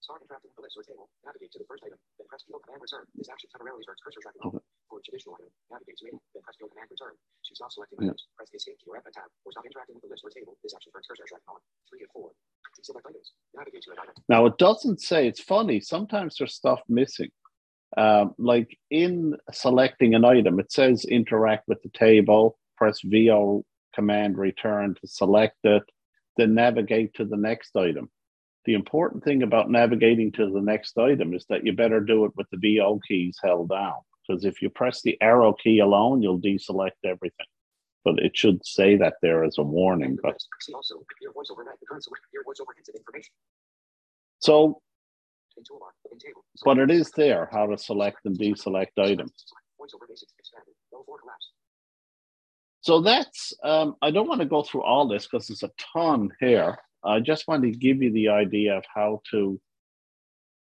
Start 0.00 0.22
interacting 0.22 0.54
with 0.54 0.56
the 0.56 0.62
list 0.62 0.78
or 0.78 0.86
table. 0.86 1.10
Navigate 1.26 1.50
to 1.50 1.58
the 1.58 1.66
first 1.66 1.82
item. 1.82 1.98
Then 2.16 2.30
press 2.30 2.46
VO 2.46 2.62
command 2.62 2.78
return. 2.78 3.04
This 3.18 3.26
action 3.26 3.50
temporarily 3.50 3.82
starts 3.82 4.00
cursor 4.06 4.22
tracking. 4.22 4.38
Okay. 4.38 4.62
For 4.86 5.02
each 5.02 5.10
additional 5.10 5.34
item, 5.34 5.50
navigate 5.66 5.98
to 5.98 6.04
it. 6.06 6.14
Then 6.30 6.46
press 6.46 6.54
VO 6.62 6.70
command 6.70 6.88
return. 6.94 7.18
To 7.48 7.54
stop 7.54 7.70
selecting 7.70 7.98
Yeah. 8.00 8.06
items, 8.08 8.26
press 8.36 8.50
the 8.50 8.56
escape 8.56 8.78
key 8.78 8.90
or 8.90 8.96
F 8.96 9.04
tab. 9.12 9.24
Or 9.44 9.52
stop 9.52 9.64
interacting 9.64 9.94
with 9.94 10.02
the 10.02 10.08
list 10.08 10.24
or 10.24 10.30
table. 10.30 10.58
This 10.62 10.74
action 10.74 10.90
turns 10.92 11.06
cursor 11.06 11.24
tracking 11.28 11.46
on. 11.48 11.60
Three 11.88 12.02
of 12.02 12.10
four. 12.10 12.32
Deselect 12.80 13.06
items. 13.08 13.32
Navigate 13.54 13.82
to 13.82 13.90
an 13.92 13.98
item. 14.02 14.14
Now 14.28 14.46
it 14.46 14.58
doesn't 14.58 15.00
say. 15.00 15.28
It's 15.28 15.40
funny. 15.40 15.80
Sometimes 15.80 16.36
there's 16.36 16.54
stuff 16.54 16.80
missing. 16.88 17.30
Um, 17.96 18.34
like 18.38 18.76
in 18.90 19.36
selecting 19.52 20.14
an 20.14 20.24
item, 20.24 20.58
it 20.58 20.72
says 20.72 21.04
interact 21.04 21.68
with 21.68 21.80
the 21.82 21.88
table. 21.90 22.58
Press 22.76 23.00
VO 23.04 23.64
command 23.94 24.36
return 24.36 24.94
to 25.00 25.06
select 25.06 25.56
it. 25.64 25.82
Then 26.36 26.54
navigate 26.54 27.14
to 27.14 27.24
the 27.24 27.36
next 27.36 27.76
item. 27.76 28.10
The 28.66 28.74
important 28.74 29.22
thing 29.22 29.42
about 29.44 29.70
navigating 29.70 30.32
to 30.32 30.50
the 30.50 30.60
next 30.60 30.98
item 30.98 31.32
is 31.32 31.46
that 31.48 31.64
you 31.64 31.72
better 31.72 32.00
do 32.00 32.24
it 32.24 32.32
with 32.36 32.48
the 32.50 32.58
VO 32.58 32.98
keys 33.06 33.38
held 33.42 33.68
down. 33.68 34.00
Because 34.26 34.44
if 34.44 34.60
you 34.62 34.70
press 34.70 35.02
the 35.02 35.16
arrow 35.20 35.52
key 35.52 35.78
alone, 35.80 36.22
you'll 36.22 36.40
deselect 36.40 36.92
everything. 37.04 37.46
But 38.04 38.18
it 38.20 38.36
should 38.36 38.64
say 38.64 38.96
that 38.96 39.14
there 39.22 39.44
as 39.44 39.58
a 39.58 39.62
warning. 39.62 40.16
But 40.22 40.40
See 40.60 40.72
also, 40.72 41.02
your 41.20 41.32
voiceover 41.32 41.64
net, 41.64 41.74
the 41.80 41.86
current 41.86 42.04
select, 42.04 42.22
your 42.32 42.44
voiceover 42.44 42.74
hints 42.76 42.88
and 42.88 42.96
information. 42.98 43.32
so, 44.38 44.80
In 45.56 45.64
toolbar, 45.64 45.90
in 46.12 46.18
table. 46.18 46.44
but 46.64 46.78
it 46.78 46.90
is 46.90 47.10
there 47.12 47.48
how 47.52 47.66
to 47.66 47.76
select 47.76 48.18
and 48.24 48.38
deselect 48.38 48.96
items. 48.98 49.32
Voiceover 49.80 50.08
basics 50.08 50.32
expanded. 50.38 50.74
Level 50.92 51.04
four 51.06 51.18
collapse. 51.18 51.50
So 52.82 53.00
that's, 53.00 53.52
um, 53.64 53.96
I 54.00 54.12
don't 54.12 54.28
want 54.28 54.40
to 54.40 54.46
go 54.46 54.62
through 54.62 54.82
all 54.84 55.08
this 55.08 55.26
because 55.26 55.48
there's 55.48 55.64
a 55.64 55.72
ton 55.92 56.30
here. 56.38 56.78
I 57.04 57.18
just 57.20 57.48
want 57.48 57.64
to 57.64 57.70
give 57.72 58.00
you 58.02 58.12
the 58.12 58.28
idea 58.28 58.76
of 58.76 58.84
how 58.92 59.20
to 59.32 59.60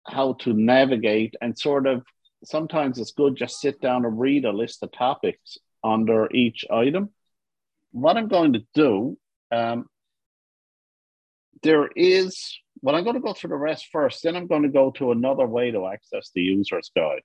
how 0.07 0.33
to 0.33 0.51
navigate 0.53 1.35
and 1.41 1.57
sort 1.57 1.85
of 1.85 2.03
sometimes 2.43 2.99
it's 2.99 3.11
good 3.11 3.35
just 3.35 3.59
sit 3.59 3.81
down 3.81 4.05
and 4.05 4.19
read 4.19 4.45
a 4.45 4.51
list 4.51 4.83
of 4.83 4.91
topics 4.91 5.57
under 5.83 6.29
each 6.31 6.65
item. 6.71 7.09
What 7.91 8.17
I'm 8.17 8.27
going 8.27 8.53
to 8.53 8.63
do, 8.73 9.17
um, 9.51 9.87
there 11.63 11.89
is, 11.95 12.59
well, 12.81 12.95
I'm 12.95 13.03
going 13.03 13.15
to 13.15 13.21
go 13.21 13.33
through 13.33 13.49
the 13.49 13.55
rest 13.55 13.87
first, 13.91 14.23
then 14.23 14.35
I'm 14.35 14.47
going 14.47 14.63
to 14.63 14.69
go 14.69 14.91
to 14.91 15.11
another 15.11 15.45
way 15.45 15.71
to 15.71 15.87
access 15.87 16.31
the 16.33 16.41
user's 16.41 16.91
guide. 16.95 17.21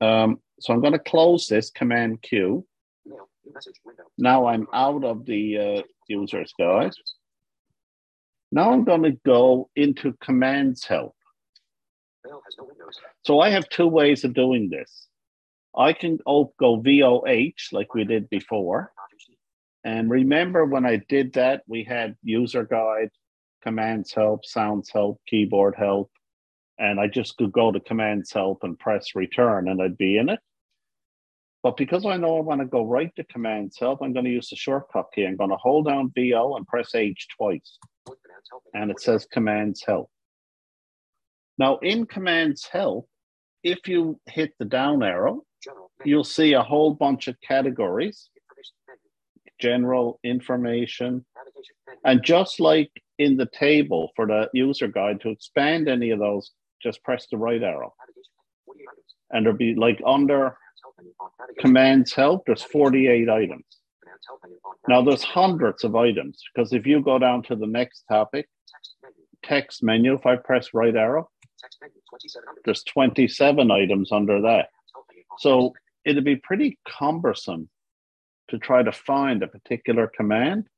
Um, 0.00 0.40
so 0.60 0.72
I'm 0.72 0.80
going 0.80 0.92
to 0.92 0.98
close 0.98 1.46
this 1.46 1.70
Command 1.70 2.22
Q. 2.22 2.66
Now 4.18 4.46
I'm 4.46 4.66
out 4.72 5.04
of 5.04 5.24
the 5.24 5.58
uh, 5.58 5.82
user's 6.08 6.52
guide. 6.58 6.92
Now 8.50 8.72
I'm 8.72 8.84
going 8.84 9.02
to 9.02 9.18
go 9.24 9.70
into 9.76 10.14
commands 10.20 10.84
help. 10.84 11.14
Mail 12.15 12.15
has 12.15 12.15
no 12.15 12.15
windows. 12.15 12.15
So 13.22 13.40
I 13.40 13.50
have 13.50 13.68
two 13.68 13.86
ways 13.86 14.24
of 14.24 14.34
doing 14.34 14.68
this. 14.70 15.08
I 15.76 15.92
can 15.92 16.18
go 16.26 16.52
VOH 16.60 17.72
like 17.72 17.94
we 17.94 18.04
did 18.04 18.28
before. 18.30 18.92
And 19.84 20.10
remember 20.10 20.64
when 20.64 20.84
I 20.84 21.02
did 21.08 21.34
that, 21.34 21.62
we 21.68 21.84
had 21.84 22.16
user 22.22 22.64
guide, 22.64 23.10
commands 23.62 24.12
help, 24.12 24.44
sounds 24.44 24.90
help, 24.90 25.20
keyboard 25.28 25.74
help. 25.76 26.10
And 26.78 26.98
I 26.98 27.06
just 27.06 27.36
could 27.36 27.52
go 27.52 27.70
to 27.72 27.80
commands 27.80 28.32
help 28.32 28.64
and 28.64 28.78
press 28.78 29.14
return 29.14 29.68
and 29.68 29.80
I'd 29.80 29.96
be 29.96 30.18
in 30.18 30.28
it. 30.28 30.40
But 31.62 31.76
because 31.76 32.06
I 32.06 32.16
know 32.16 32.36
I 32.36 32.40
want 32.40 32.60
to 32.60 32.66
go 32.66 32.84
right 32.84 33.10
to 33.16 33.24
commands 33.24 33.78
help, 33.78 34.00
I'm 34.02 34.12
going 34.12 34.24
to 34.24 34.30
use 34.30 34.50
the 34.50 34.56
shortcut 34.56 35.06
key. 35.14 35.26
I'm 35.26 35.36
going 35.36 35.50
to 35.50 35.56
hold 35.56 35.86
down 35.86 36.12
VO 36.14 36.56
and 36.56 36.66
press 36.66 36.94
H 36.94 37.26
twice. 37.36 37.78
Voice 38.06 38.18
commands 38.24 38.48
help. 38.50 38.62
and 38.74 38.90
it 38.90 39.00
says 39.00 39.26
commands 39.30 39.82
help. 39.84 40.10
Now, 41.58 41.78
in 41.78 42.06
commands 42.06 42.66
help, 42.70 43.08
if 43.62 43.88
you 43.88 44.20
hit 44.26 44.52
the 44.58 44.64
down 44.64 45.02
arrow, 45.02 45.42
you'll 46.04 46.24
see 46.24 46.52
a 46.52 46.62
whole 46.62 46.94
bunch 46.94 47.28
of 47.28 47.36
categories 47.40 48.28
general 49.60 50.20
information. 50.24 51.24
And 52.04 52.22
just 52.22 52.60
like 52.60 52.90
in 53.18 53.36
the 53.36 53.48
table 53.58 54.10
for 54.14 54.26
the 54.26 54.48
user 54.52 54.88
guide, 54.88 55.20
to 55.22 55.30
expand 55.30 55.88
any 55.88 56.10
of 56.10 56.18
those, 56.18 56.52
just 56.82 57.02
press 57.02 57.26
the 57.30 57.38
right 57.38 57.62
arrow. 57.62 57.94
Navigation. 57.98 58.32
48 58.66 58.86
items. 58.88 59.14
And 59.30 59.46
there'll 59.46 59.58
be 59.58 59.74
like 59.74 60.00
under 60.06 60.56
Commands 60.78 60.82
help 60.82 60.94
menu 60.98 61.12
on 61.20 61.30
navigation. 61.38 61.62
commands 61.62 62.12
help, 62.12 62.42
there's 62.46 62.62
48 62.62 63.28
items. 63.28 63.64
Commands 64.02 64.26
help 64.26 64.40
menu 64.42 64.56
on 64.64 64.74
Now, 64.88 65.02
there's 65.02 65.24
hundreds 65.24 65.84
of 65.84 65.96
items 65.96 66.42
because 66.54 66.72
if 66.72 66.86
you 66.86 67.02
go 67.02 67.18
down 67.18 67.42
to 67.44 67.56
the 67.56 67.66
next 67.66 68.04
topic, 68.08 68.48
text 69.42 69.82
menu, 69.82 70.14
if 70.14 70.26
I 70.26 70.36
press 70.36 70.74
right 70.74 70.94
arrow, 70.94 71.28
Text 71.60 71.78
menu. 71.80 71.94
27 72.08 72.48
items. 72.48 72.62
there's 72.64 72.84
27 72.84 73.70
items 73.70 74.12
under 74.12 74.40
that. 74.42 74.68
Commands 74.70 74.92
help 74.92 75.06
menu 75.08 75.22
on 75.30 75.38
So 75.40 75.74
it'd 76.04 76.24
be 76.24 76.36
pretty 76.36 76.78
cumbersome 76.88 77.68
to 78.48 78.58
try 78.58 78.82
to 78.82 78.92
find 78.92 79.42
a 79.42 79.48
particular 79.48 80.06
command. 80.06 80.68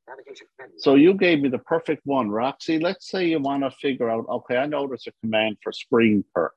So 0.78 0.94
you 0.94 1.14
gave 1.14 1.40
me 1.40 1.48
the 1.48 1.58
perfect 1.58 2.02
one, 2.04 2.30
Roxy. 2.30 2.78
Let's 2.78 3.10
say 3.10 3.26
you 3.28 3.40
want 3.40 3.62
to 3.62 3.70
figure 3.70 4.08
out, 4.08 4.26
okay, 4.28 4.56
I 4.56 4.66
know 4.66 4.86
there's 4.86 5.06
a 5.06 5.12
command 5.20 5.58
for 5.62 5.72
screen 5.72 6.24
per. 6.34 6.50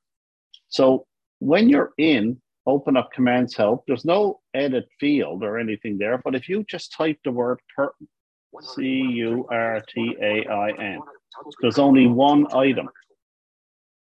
So 0.69 1.05
when 1.39 1.67
you're 1.67 1.91
in, 1.97 2.41
open 2.65 2.95
up 2.95 3.11
commands 3.11 3.55
help. 3.55 3.83
There's 3.87 4.05
no 4.05 4.39
edit 4.53 4.87
field 4.99 5.43
or 5.43 5.57
anything 5.57 5.97
there, 5.97 6.19
but 6.23 6.35
if 6.35 6.47
you 6.47 6.63
just 6.63 6.93
type 6.93 7.17
the 7.23 7.31
word 7.31 7.59
curtain, 7.75 8.07
C 8.61 8.83
U 8.83 9.47
R 9.49 9.81
T 9.87 10.15
A 10.21 10.45
I 10.47 10.71
N. 10.71 10.99
There's 11.61 11.79
only 11.79 12.07
one 12.07 12.45
item. 12.53 12.89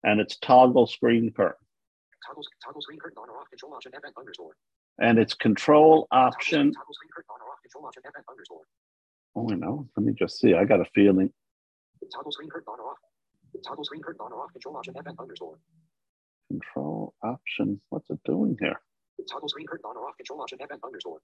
And 0.04 0.20
it's 0.20 0.36
toggle 0.38 0.86
screen 0.86 1.32
curtain, 1.36 1.54
Toggle, 2.26 2.42
toggle 2.64 2.82
screen 2.82 2.98
curtain 2.98 3.18
on 3.18 3.28
or 3.30 3.38
off 3.40 3.48
control 3.50 3.74
option 3.74 3.92
FN 3.92 4.12
underscore. 4.18 4.54
and 5.00 5.18
it's 5.18 5.34
control 5.34 6.06
Toggle- 6.12 6.26
option. 6.26 6.72
Toggle 6.72 6.94
screen 6.94 7.10
curtain 7.14 7.30
on 7.30 7.40
or 7.40 7.50
off 7.52 7.62
control 7.62 7.86
option 7.86 8.02
FN 8.04 8.22
underscore. 8.30 8.62
Oh, 9.36 9.48
I 9.50 9.54
know. 9.54 9.88
Let 9.96 10.04
me 10.06 10.12
just 10.18 10.38
see. 10.40 10.54
I 10.54 10.64
got 10.64 10.80
a 10.80 10.84
feeling. 10.94 11.30
Toggle 12.12 12.32
screen 12.32 12.48
curtain 12.50 12.66
on 12.72 12.80
or 12.80 12.90
off. 12.90 12.98
Toggle 13.66 13.84
screen 13.84 14.02
curtain 14.02 14.20
on 14.20 14.32
or 14.32 14.42
off 14.42 14.52
control 14.52 14.76
option 14.76 14.94
FN 14.94 15.14
underscore. 15.18 15.58
Control 16.48 17.14
option. 17.22 17.80
What's 17.90 18.08
it 18.10 18.18
doing 18.24 18.56
here? 18.60 18.80
Toggle 19.30 19.48
screen 19.48 19.66
curtain 19.66 19.84
on 19.84 19.96
or 19.96 20.08
off 20.08 20.16
control 20.16 20.40
option 20.42 20.58
FN 20.58 20.78
underscore. 20.84 21.18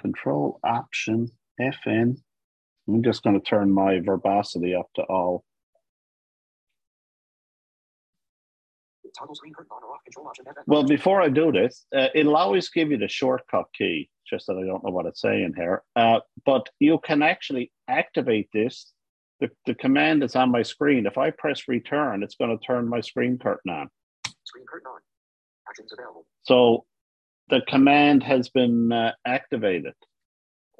Control 0.00 0.60
option 0.64 1.30
FN. 1.60 2.16
I'm 2.88 3.02
just 3.02 3.22
going 3.24 3.38
to 3.38 3.44
turn 3.44 3.72
my 3.72 4.00
verbosity 4.00 4.74
up 4.74 4.86
to 4.96 5.02
all. 5.02 5.44
Toggle 9.18 9.34
screen 9.34 9.54
curtain 9.54 9.70
on 9.72 9.82
or 9.82 9.94
off 9.94 10.04
control 10.04 10.28
option 10.28 10.44
Well, 10.66 10.84
before 10.84 11.22
I 11.22 11.28
do 11.28 11.50
this, 11.52 11.86
uh, 11.94 12.08
it'll 12.14 12.36
always 12.36 12.68
give 12.68 12.90
you 12.90 12.98
the 12.98 13.08
shortcut 13.08 13.66
key, 13.76 14.10
just 14.28 14.46
that 14.46 14.56
I 14.56 14.66
don't 14.66 14.84
know 14.84 14.90
what 14.90 15.06
it's 15.06 15.20
saying 15.20 15.54
here. 15.56 15.82
Uh, 15.94 16.20
but 16.44 16.68
you 16.80 16.98
can 17.04 17.22
actually 17.22 17.72
activate 17.88 18.48
this. 18.52 18.92
The, 19.40 19.50
the 19.66 19.74
command 19.74 20.22
is 20.22 20.36
on 20.36 20.50
my 20.50 20.62
screen. 20.62 21.06
If 21.06 21.18
I 21.18 21.30
press 21.30 21.68
return, 21.68 22.22
it's 22.22 22.36
going 22.36 22.56
to 22.56 22.64
turn 22.64 22.88
my 22.88 23.00
screen 23.00 23.38
curtain 23.38 23.70
on. 23.70 23.88
Screen 24.44 24.66
curtain 24.66 24.86
on. 24.88 25.00
Actions 25.68 25.92
available. 25.92 26.26
So 26.42 26.84
the 27.48 27.60
command 27.68 28.22
has 28.22 28.48
been 28.48 28.92
uh, 28.92 29.12
activated. 29.26 29.94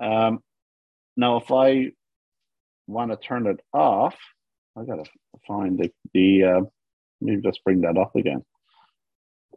Um, 0.01 0.41
now, 1.17 1.37
if 1.39 1.51
I 1.51 1.93
want 2.87 3.11
to 3.11 3.17
turn 3.17 3.47
it 3.47 3.61
off, 3.73 4.17
I 4.77 4.85
gotta 4.85 5.05
find 5.47 5.79
the 5.79 5.91
the. 6.13 6.45
Uh, 6.45 6.61
let 7.21 7.37
me 7.37 7.43
just 7.43 7.63
bring 7.65 7.81
that 7.83 7.97
up 7.97 8.15
again. 8.17 8.45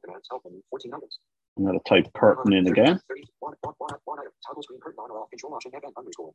Commands 0.04 0.28
open. 0.32 0.64
14. 0.70 0.94
I'm 0.94 1.66
gonna 1.66 1.80
type 1.88 2.12
curtain 2.14 2.54
in 2.54 2.68
again. 2.68 3.00
30, 3.10 3.24
one, 3.40 3.54
one, 3.62 3.74
one, 3.78 3.92
one 4.06 4.20
item. 4.20 4.32
Toggle 4.46 4.64
screen 4.64 4.80
curtain 4.80 5.00
on 5.00 5.12
or 5.12 5.20
off. 5.20 5.30
Control 5.30 5.54
option 5.56 5.72
FN 5.72 5.92
underscore. 5.98 6.34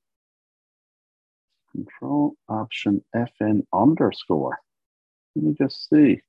Control 1.72 2.36
Option 2.48 3.04
FN 3.14 3.66
underscore. 3.72 4.58
Let 5.34 5.44
me 5.44 5.54
just 5.58 5.88
see. 5.88 6.20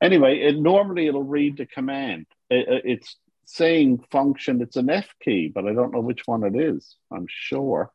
Anyway, 0.00 0.38
it 0.40 0.58
normally 0.58 1.06
it'll 1.06 1.22
read 1.22 1.56
the 1.56 1.66
command. 1.66 2.26
It- 2.50 2.84
it's 2.84 3.16
saying 3.46 3.98
function. 4.10 4.62
It's 4.62 4.76
an 4.76 4.88
F 4.90 5.08
key, 5.20 5.48
but 5.48 5.66
I 5.66 5.74
don't 5.74 5.92
know 5.92 6.00
which 6.00 6.22
one 6.26 6.44
it 6.44 6.56
is. 6.56 6.96
I'm 7.10 7.26
sure. 7.28 7.92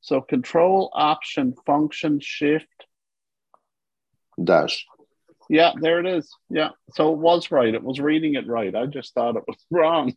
So 0.00 0.20
Control 0.20 0.90
Option 0.92 1.54
Function 1.64 2.20
Shift. 2.20 2.85
Dash. 4.42 4.86
Yeah, 5.48 5.72
there 5.80 6.00
it 6.00 6.06
is. 6.06 6.30
Yeah, 6.50 6.70
so 6.94 7.12
it 7.12 7.18
was 7.18 7.50
right. 7.50 7.72
It 7.72 7.82
was 7.82 8.00
reading 8.00 8.34
it 8.34 8.46
right. 8.46 8.74
I 8.74 8.86
just 8.86 9.14
thought 9.14 9.36
it 9.36 9.44
was 9.46 9.64
wrong. 9.70 10.14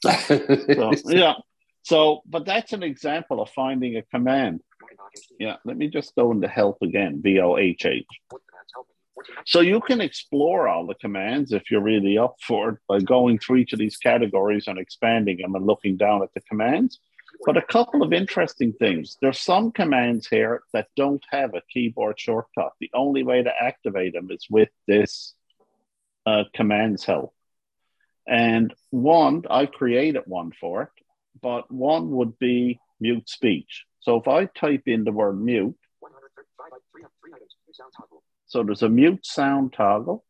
So, 0.00 0.92
yeah. 1.06 1.34
So, 1.82 2.22
but 2.26 2.46
that's 2.46 2.72
an 2.72 2.82
example 2.82 3.40
of 3.42 3.50
finding 3.50 3.96
a 3.96 4.02
command. 4.02 4.62
Yeah, 5.38 5.56
let 5.64 5.76
me 5.76 5.88
just 5.88 6.14
go 6.14 6.30
into 6.30 6.48
help 6.48 6.78
again. 6.82 7.20
V 7.22 7.40
O 7.40 7.56
H 7.56 7.84
H. 7.84 8.06
Commands 8.30 8.72
open. 8.78 8.94
14 9.14 9.34
items. 9.34 9.50
So 9.52 9.60
you 9.60 9.80
can 9.80 10.00
explore 10.00 10.68
all 10.68 10.86
the 10.86 10.94
commands 10.94 11.52
if 11.52 11.70
you're 11.70 11.82
really 11.82 12.16
up 12.18 12.36
for 12.40 12.70
it 12.70 12.78
by 12.88 13.00
going 13.00 13.38
through 13.38 13.56
each 13.56 13.72
of 13.72 13.78
these 13.78 13.96
categories 13.96 14.68
and 14.68 14.78
expanding 14.78 15.38
them 15.38 15.54
and 15.54 15.66
looking 15.66 15.96
down 15.96 16.22
at 16.22 16.32
the 16.34 16.40
commands. 16.42 16.98
But 17.44 17.56
a 17.56 17.62
couple 17.62 18.02
of 18.02 18.12
interesting 18.12 18.72
things. 18.72 19.18
There's 19.20 19.40
some 19.40 19.72
commands 19.72 20.28
here 20.28 20.62
that 20.72 20.88
don't 20.96 21.24
have 21.30 21.54
a 21.54 21.62
keyboard 21.68 22.18
shortcut. 22.18 22.72
The 22.80 22.90
only 22.94 23.24
way 23.24 23.42
to 23.42 23.50
activate 23.60 24.12
them 24.12 24.28
is 24.30 24.46
with 24.48 24.68
this 24.86 25.34
uh, 26.24 26.44
commands 26.54 27.04
help. 27.04 27.34
And 28.28 28.72
one, 28.90 29.42
I've 29.50 29.72
created 29.72 30.22
one 30.26 30.52
for 30.60 30.82
it, 30.82 31.04
but 31.40 31.70
one 31.70 32.10
would 32.12 32.38
be 32.38 32.78
mute 33.00 33.28
speech. 33.28 33.84
So 34.00 34.16
if 34.16 34.28
I 34.28 34.44
type 34.44 34.82
in 34.86 35.02
the 35.02 35.12
word 35.12 35.40
mute, 35.40 35.76
135 35.98 36.80
three, 36.92 37.02
three 37.20 37.32
items. 37.34 37.56
New 37.66 37.74
sound 37.74 37.92
toggle. 37.96 38.22
so 38.46 38.62
there's 38.62 38.82
a 38.82 38.88
mute 38.88 39.26
sound 39.26 39.72
toggle. 39.72 40.24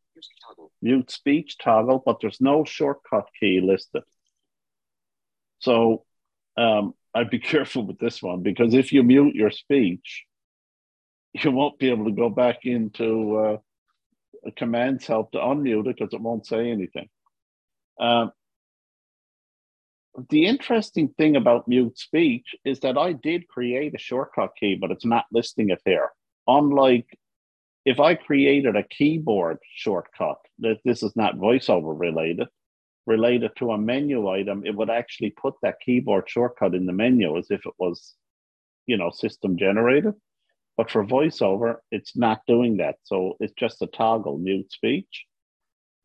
mute 0.81 1.11
speech 1.11 1.59
toggle, 1.59 2.03
but 2.05 2.21
there's 2.21 2.41
no 2.41 2.65
shortcut 2.65 3.29
key 3.39 3.61
listed. 3.61 4.03
So 5.61 6.05
um, 6.57 6.95
I'd 7.15 7.31
be 7.31 7.39
careful 7.53 7.87
with 7.87 7.99
this 7.99 8.23
one 8.23 8.43
because 8.43 8.75
if 8.75 8.93
you 8.93 9.03
mute 9.03 9.35
your 9.35 9.51
speech, 9.51 10.25
you 11.33 11.51
won't 11.51 11.79
be 11.79 11.91
able 11.91 12.05
to 12.07 12.13
go 12.13 12.29
back 12.29 12.65
into 12.65 13.37
uh, 13.37 13.57
a 14.45 14.53
commands 14.53 15.07
help 15.07 15.33
to 15.33 15.39
unmute 15.39 15.89
it 15.89 15.97
because 15.99 16.13
it 16.13 16.21
won't 16.21 16.47
say 16.47 16.71
anything. 16.71 17.09
Um, 18.01 18.33
the 20.29 20.45
interesting 20.45 21.09
thing 21.17 21.37
about 21.37 21.69
mute 21.69 21.99
speech 21.99 22.55
is 22.65 22.81
that 22.81 22.99
I 22.99 23.13
did 23.13 23.49
create 23.49 23.95
a 23.95 23.99
shortcut 23.99 24.51
key, 24.59 24.75
but 24.75 24.91
it's 24.91 25.07
not 25.07 25.25
listing 25.33 25.71
it 25.71 25.81
here. 25.87 26.11
Unlike 26.47 27.07
if 27.85 27.99
I 27.99 28.15
created 28.15 28.77
a 28.77 28.83
keyboard 28.83 29.59
shortcut, 29.75 30.39
that 30.61 30.79
this 30.85 31.03
is 31.03 31.17
not 31.17 31.37
voiceover 31.37 31.99
related, 31.99 32.49
related 33.07 33.53
to 33.57 33.73
a 33.73 33.79
menu 33.79 34.29
item, 34.29 34.65
it 34.65 34.75
would 34.75 34.91
actually 34.91 35.31
put 35.31 35.55
that 35.63 35.81
keyboard 35.85 36.29
shortcut 36.29 36.75
in 36.75 36.87
the 36.87 36.93
menu 36.93 37.37
as 37.37 37.51
if 37.51 37.67
it 37.67 37.75
was, 37.79 38.15
you 38.87 38.97
know, 38.97 39.11
system 39.11 39.57
generated. 39.57 40.15
But 40.77 40.91
for 40.91 41.05
voiceover, 41.05 41.77
it's 41.91 42.17
not 42.17 42.41
doing 42.47 42.79
that. 42.79 42.97
So 43.03 43.37
it's 43.41 43.53
just 43.55 43.83
a 43.83 43.87
toggle 43.87 44.39
mute 44.39 44.73
speech. 44.73 45.25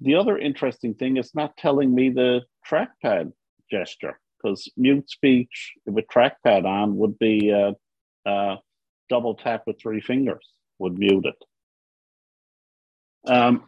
The 0.02 0.16
other 0.16 0.38
interesting 0.38 0.94
thing 0.94 1.18
is 1.18 1.34
not 1.34 1.58
telling 1.58 1.94
me 1.94 2.10
the 2.10 2.42
trackpad 2.70 3.32
gesture 3.72 4.20
because 4.38 4.70
mute 4.78 5.10
speech 5.10 5.74
with 5.86 6.06
trackpad 6.08 6.66
on 6.66 6.98
would 6.98 7.18
be 7.18 7.50
a, 7.50 7.74
uh, 8.30 8.58
double 9.10 9.36
tap 9.36 9.64
with 9.66 9.80
three 9.82 10.02
fingers 10.02 10.46
would 10.80 11.00
mute 11.00 11.26
it. 11.26 13.32
Um, 13.32 13.64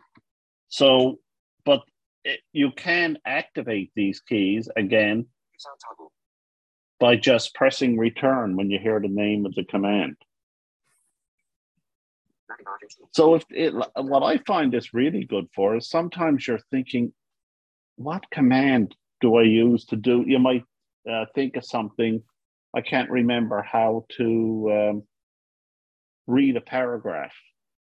so, 0.67 1.19
but 1.65 1.81
it, 2.23 2.39
you 2.51 2.71
can 2.71 3.17
activate 3.25 3.91
these 3.95 4.19
keys 4.21 4.69
again 4.75 5.17
New 5.17 5.25
sound 5.58 5.79
toggle. 5.86 6.12
by 6.99 7.15
just 7.15 7.53
pressing 7.55 7.97
return 7.97 8.55
when 8.55 8.69
you 8.69 8.79
hear 8.79 8.99
the 8.99 9.08
name 9.08 9.45
of 9.45 9.55
the 9.55 9.63
command. 9.63 10.15
So 13.12 13.36
if 13.36 13.45
it, 13.49 13.73
what 13.95 14.23
I 14.23 14.38
find 14.39 14.71
this 14.71 14.93
really 14.93 15.23
good 15.23 15.47
for 15.55 15.77
is 15.77 15.89
sometimes 15.89 16.47
you're 16.47 16.60
thinking, 16.71 17.13
what 17.95 18.29
command 18.32 18.95
do 19.21 19.36
I 19.36 19.43
use 19.43 19.86
to 19.86 19.95
do? 19.95 20.23
You 20.25 20.39
might 20.39 20.63
uh, 21.10 21.25
think 21.36 21.55
of 21.55 21.65
something. 21.65 22.21
I 22.75 22.82
can't 22.82 23.10
remember 23.10 23.62
how 23.62 24.05
to 24.17 24.71
um, 24.71 25.03
read 26.27 26.58
a 26.58 26.62
paragraph, 26.62 27.34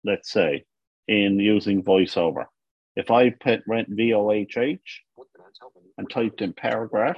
let's 0.03 0.31
say, 0.31 0.65
in 1.07 1.39
using 1.39 1.83
voiceover. 1.83 2.45
If 2.95 3.11
I 3.11 3.31
put 3.31 3.63
went 3.67 3.89
VOHH 3.95 4.79
and 5.97 6.09
typed 6.09 6.41
in 6.41 6.53
paragraph. 6.53 7.17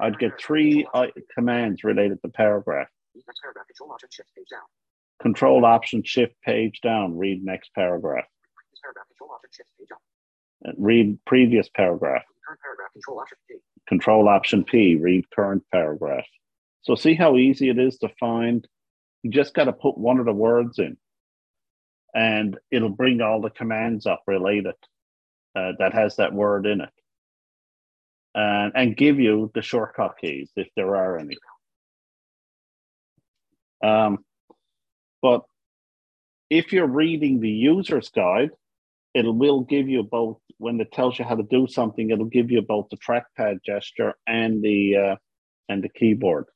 I'd 0.00 0.18
get 0.18 0.40
three 0.40 0.86
uh, 0.92 1.06
commands 1.34 1.84
related 1.84 2.20
to 2.22 2.28
paragraph. 2.28 2.88
Control 5.20 5.64
option 5.64 6.02
shift 6.02 6.34
page 6.42 6.80
down. 6.82 7.18
Read 7.18 7.44
next 7.44 7.70
paragraph. 7.74 8.24
Uh, 10.66 10.72
Read 10.78 11.18
previous 11.26 11.68
paragraph. 11.68 12.22
Control 13.88 14.28
Option 14.28 14.64
P, 14.64 14.96
read 14.96 15.24
current 15.30 15.64
paragraph. 15.72 16.26
So 16.82 16.94
see 16.94 17.14
how 17.14 17.36
easy 17.36 17.68
it 17.68 17.78
is 17.78 17.98
to 17.98 18.08
find. 18.20 18.66
You 19.22 19.30
just 19.30 19.52
got 19.52 19.64
to 19.64 19.72
put 19.72 19.98
one 19.98 20.18
of 20.18 20.26
the 20.26 20.32
words 20.32 20.78
in, 20.78 20.96
and 22.14 22.58
it'll 22.70 22.88
bring 22.88 23.20
all 23.20 23.40
the 23.40 23.50
commands 23.50 24.06
up 24.06 24.22
related 24.26 24.74
uh, 25.56 25.72
that 25.78 25.94
has 25.94 26.16
that 26.16 26.32
word 26.32 26.66
in 26.66 26.80
it, 26.80 26.90
and 28.34 28.72
and 28.74 28.96
give 28.96 29.20
you 29.20 29.50
the 29.54 29.62
shortcut 29.62 30.16
keys 30.20 30.50
if 30.56 30.68
there 30.76 30.96
are 30.96 31.18
any. 31.18 31.36
Um, 33.82 34.24
but 35.22 35.42
if 36.50 36.72
you're 36.72 36.86
reading 36.86 37.40
the 37.40 37.50
user's 37.50 38.10
guide, 38.10 38.50
it 39.14 39.24
will 39.26 39.60
give 39.60 39.88
you 39.88 40.02
both 40.02 40.38
when 40.58 40.80
it 40.80 40.92
tells 40.92 41.18
you 41.18 41.24
how 41.24 41.36
to 41.36 41.42
do 41.42 41.66
something. 41.66 42.10
It'll 42.10 42.26
give 42.26 42.50
you 42.50 42.62
both 42.62 42.88
the 42.90 42.98
trackpad 42.98 43.62
gesture 43.64 44.14
and 44.26 44.62
the 44.62 44.96
uh, 44.96 45.16
and 45.68 45.82
the 45.82 45.88
keyboard. 45.88 46.46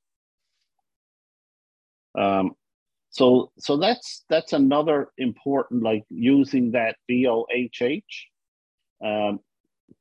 Um, 2.16 2.52
so 3.14 3.52
so 3.58 3.76
that's 3.76 4.24
that's 4.28 4.52
another 4.52 5.08
important 5.18 5.84
like 5.84 6.02
using 6.10 6.72
that 6.72 6.96
VOHH 7.08 8.02
um, 9.04 9.38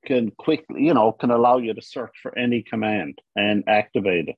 can 0.03 0.31
quickly 0.31 0.85
you 0.85 0.95
know 0.95 1.11
can 1.11 1.29
allow 1.29 1.57
you 1.57 1.75
to 1.75 1.81
search 1.81 2.15
for 2.23 2.35
any 2.35 2.63
command 2.63 3.19
and 3.35 3.65
activate 3.67 4.29
it. 4.29 4.35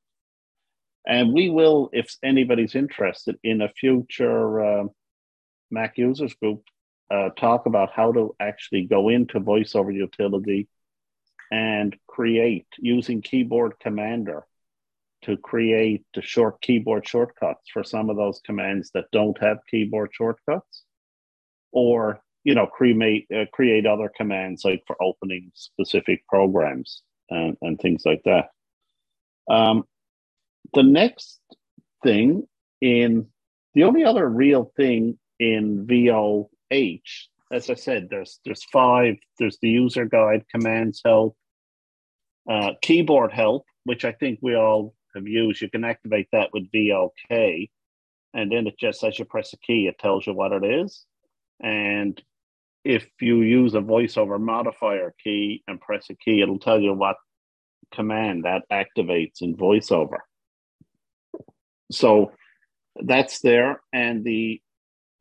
And 1.07 1.31
we 1.33 1.49
will, 1.49 1.89
if 1.93 2.17
anybody's 2.21 2.75
interested 2.75 3.37
in 3.43 3.61
a 3.61 3.69
future 3.69 4.81
uh, 4.81 4.83
Mac 5.71 5.97
users 5.97 6.33
group, 6.33 6.63
uh, 7.09 7.29
talk 7.29 7.67
about 7.67 7.91
how 7.93 8.11
to 8.11 8.35
actually 8.41 8.87
go 8.87 9.07
into 9.07 9.39
VoiceOver 9.39 9.93
Utility 9.93 10.67
and 11.49 11.95
create 12.07 12.67
using 12.77 13.21
Keyboard 13.21 13.75
Commander 13.79 14.45
to 15.25 15.37
create 15.37 16.03
the 16.13 16.21
short 16.21 16.61
keyboard 16.61 17.07
shortcuts 17.07 17.69
for 17.71 17.83
some 17.83 18.09
of 18.09 18.15
those 18.15 18.39
commands 18.45 18.91
that 18.93 19.05
don't 19.11 19.39
have 19.41 19.57
keyboard 19.69 20.11
shortcuts, 20.13 20.83
or 21.71 22.19
you 22.43 22.55
know 22.55 22.67
create 22.67 23.27
uh, 23.35 23.45
create 23.53 23.85
other 23.85 24.11
commands 24.15 24.63
like 24.63 24.83
for 24.87 24.95
opening 25.01 25.51
specific 25.53 26.25
programs 26.27 27.01
and, 27.29 27.57
and 27.61 27.79
things 27.79 28.03
like 28.05 28.21
that. 28.25 28.49
Um, 29.49 29.83
the 30.73 30.83
next 30.83 31.39
thing 32.03 32.47
in 32.81 33.27
the 33.73 33.83
only 33.83 34.03
other 34.03 34.27
real 34.27 34.71
thing 34.77 35.17
in 35.39 35.85
VOH, 35.85 37.27
as 37.51 37.69
I 37.69 37.75
said, 37.75 38.07
there's 38.09 38.39
there's 38.45 38.63
five. 38.71 39.15
There's 39.37 39.57
the 39.61 39.69
user 39.69 40.05
guide, 40.05 40.45
commands 40.51 41.01
help, 41.03 41.35
uh, 42.49 42.71
keyboard 42.81 43.31
help, 43.31 43.65
which 43.83 44.05
I 44.05 44.11
think 44.11 44.39
we 44.41 44.55
all 44.55 44.94
have 45.15 45.27
used. 45.27 45.61
You 45.61 45.69
can 45.69 45.83
activate 45.83 46.27
that 46.31 46.49
with 46.53 46.71
VOK, 46.71 47.69
and 48.33 48.51
then 48.51 48.67
it 48.67 48.77
just 48.79 49.03
as 49.03 49.17
you 49.17 49.25
press 49.25 49.53
a 49.53 49.57
key, 49.57 49.87
it 49.87 49.99
tells 49.99 50.27
you 50.27 50.33
what 50.33 50.51
it 50.51 50.63
is. 50.63 51.05
And 51.61 52.21
if 52.83 53.07
you 53.19 53.41
use 53.41 53.73
a 53.73 53.79
voiceover 53.79 54.39
modifier 54.39 55.13
key 55.23 55.63
and 55.67 55.81
press 55.81 56.07
a 56.09 56.15
key, 56.15 56.41
it'll 56.41 56.59
tell 56.59 56.79
you 56.79 56.93
what 56.93 57.17
command 57.93 58.45
that 58.45 58.63
activates 58.71 59.41
in 59.41 59.55
voiceover. 59.55 60.19
So 61.91 62.31
that's 62.95 63.41
there, 63.41 63.81
and 63.93 64.23
the 64.23 64.61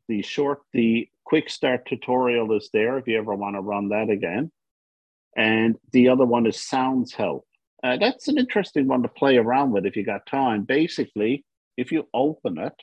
the 0.07 0.21
short 0.21 0.61
the 0.73 1.09
quick 1.23 1.49
start 1.49 1.87
tutorial 1.87 2.55
is 2.55 2.69
there 2.71 2.97
if 2.97 3.07
you 3.07 3.17
ever 3.17 3.33
want 3.33 3.55
to 3.55 3.61
run 3.61 3.89
that 3.89 4.09
again. 4.09 4.51
And 5.35 5.75
the 5.91 6.09
other 6.09 6.25
one 6.25 6.45
is 6.45 6.63
Sounds 6.63 7.13
Help. 7.13 7.45
Uh, 7.83 7.97
that's 7.97 8.27
an 8.27 8.37
interesting 8.37 8.87
one 8.87 9.03
to 9.03 9.07
play 9.07 9.37
around 9.37 9.71
with 9.71 9.85
if 9.85 9.95
you 9.95 10.03
got 10.03 10.25
time. 10.25 10.63
Basically, 10.63 11.45
if 11.77 11.91
you 11.91 12.07
open 12.13 12.57
it, 12.57 12.73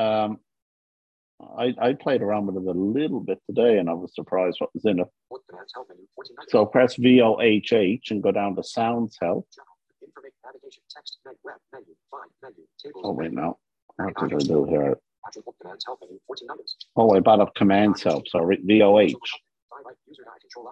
um, 0.00 0.38
I, 1.56 1.74
I 1.80 1.92
played 1.94 2.22
around 2.22 2.46
with 2.46 2.56
it 2.56 2.68
a 2.68 2.78
little 2.78 3.20
bit 3.20 3.40
today 3.46 3.78
and 3.78 3.88
I 3.88 3.94
was 3.94 4.14
surprised 4.14 4.56
what 4.60 4.74
was 4.74 4.84
in 4.84 5.00
it. 5.00 5.06
Voice 5.30 5.40
commands 5.48 5.72
help 5.74 5.88
menu. 5.88 6.04
14 6.14 6.36
items. 6.38 6.52
So 6.52 6.66
press 6.66 6.96
VOHH 6.96 8.10
and 8.10 8.22
go 8.22 8.30
down 8.30 8.56
to 8.56 8.62
Sounds 8.62 9.16
Help. 9.20 9.48
General. 9.54 10.30
Navigation. 10.44 10.82
Text. 10.94 11.18
Menu. 11.24 11.38
Web. 11.44 11.56
Menu. 11.72 11.94
Find. 12.10 12.30
Menu. 12.42 12.64
Oh, 13.02 13.12
wait, 13.12 13.32
no. 13.32 13.58
What 13.96 14.28
did 14.28 14.34
I 14.34 14.46
do 14.46 14.64
here? 14.64 14.96
Action 15.26 15.42
book 15.44 15.56
commands 15.60 15.84
help 15.86 16.00
menu. 16.02 16.18
14 16.26 16.48
items. 16.50 16.76
Oh, 16.96 17.14
I 17.14 17.20
brought 17.20 17.40
up 17.40 17.54
Commands 17.54 18.02
Help. 18.02 18.28
Sorry, 18.28 18.58
VOH. 18.58 19.14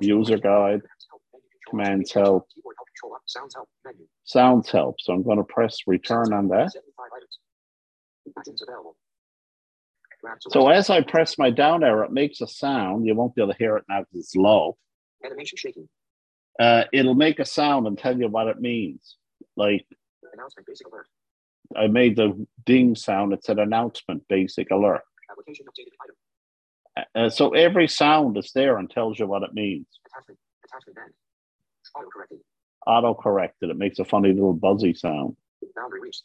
User 0.01 0.39
guide. 0.39 0.83
Commands 1.69 2.13
help. 2.13 2.49
Sounds 3.27 3.55
help. 3.55 3.69
Sounds 4.25 4.71
Help. 4.71 5.01
So 5.01 5.13
I'm 5.13 5.23
going 5.23 5.39
to 5.39 5.45
press 5.45 5.79
return 5.87 6.33
on 6.33 6.49
that. 6.49 6.73
75 6.73 7.07
items. 7.17 7.39
Actions 8.39 8.63
available. 8.63 8.97
Grab 10.23 10.41
to 10.41 10.51
So 10.51 10.69
as 10.69 10.91
I 10.91 11.03
press 11.03 11.39
my 11.39 11.51
down 11.51 11.85
arrow, 11.85 12.05
it 12.05 12.13
makes 12.13 12.41
a 12.41 12.47
sound. 12.47 13.07
You 13.07 13.15
won't 13.15 13.35
be 13.35 13.43
able 13.43 13.53
to 13.53 13.59
hear 13.59 13.77
it 13.77 13.85
now 13.89 14.01
because 14.01 14.21
it's 14.25 14.37
low. 14.37 14.77
Animation 15.25 15.57
shaking. 15.57 15.89
Uh, 16.59 16.85
it'll 16.93 17.15
make 17.15 17.39
a 17.39 17.45
sound 17.45 17.87
and 17.87 17.97
tell 17.97 18.19
you 18.19 18.29
what 18.29 18.49
it 18.49 18.61
means. 18.61 19.17
Like 19.57 19.87
Announcement. 20.33 20.67
Basic 20.67 20.87
alert. 20.87 21.07
I 21.77 21.87
made 21.87 22.17
the 22.17 22.47
ding 22.65 22.95
sound. 22.95 23.33
It 23.33 23.45
said 23.45 23.59
announcement, 23.59 24.27
basic 24.29 24.71
alert. 24.71 25.03
Application 25.31 25.67
updated 25.67 25.93
item. 26.03 26.17
Uh, 27.15 27.31
so 27.31 27.51
every 27.51 27.89
sound 27.89 28.37
is 28.39 28.51
there 28.55 28.79
and 28.79 28.91
tells 28.91 29.19
you 29.19 29.27
what 29.27 29.43
it 29.43 29.53
means. 29.53 29.87
Attachment. 30.07 30.39
Attachment. 30.65 31.15
Auto 32.87 33.15
corrected. 33.15 33.71
It 33.71 33.77
makes 33.77 33.99
a 33.99 34.05
funny 34.05 34.33
little 34.33 34.55
buzzy 34.55 34.95
sound. 34.95 35.37
Boundary 35.77 36.01
reached. 36.01 36.23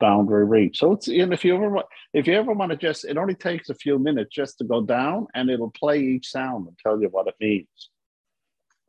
Boundary 0.00 0.44
reach. 0.44 0.78
So 0.78 0.92
it's 0.92 1.08
and 1.08 1.32
if 1.32 1.44
you 1.44 1.54
ever 1.54 1.68
want, 1.68 1.86
if 2.12 2.26
you 2.26 2.34
ever 2.34 2.52
want 2.52 2.70
to 2.70 2.76
just, 2.76 3.04
it 3.04 3.16
only 3.16 3.34
takes 3.34 3.68
a 3.70 3.74
few 3.74 3.98
minutes 3.98 4.34
just 4.34 4.58
to 4.58 4.64
go 4.64 4.80
down, 4.80 5.26
and 5.34 5.50
it'll 5.50 5.70
play 5.70 6.00
each 6.00 6.30
sound 6.30 6.66
and 6.68 6.78
tell 6.78 7.00
you 7.00 7.08
what 7.08 7.28
it 7.28 7.34
means. 7.40 7.90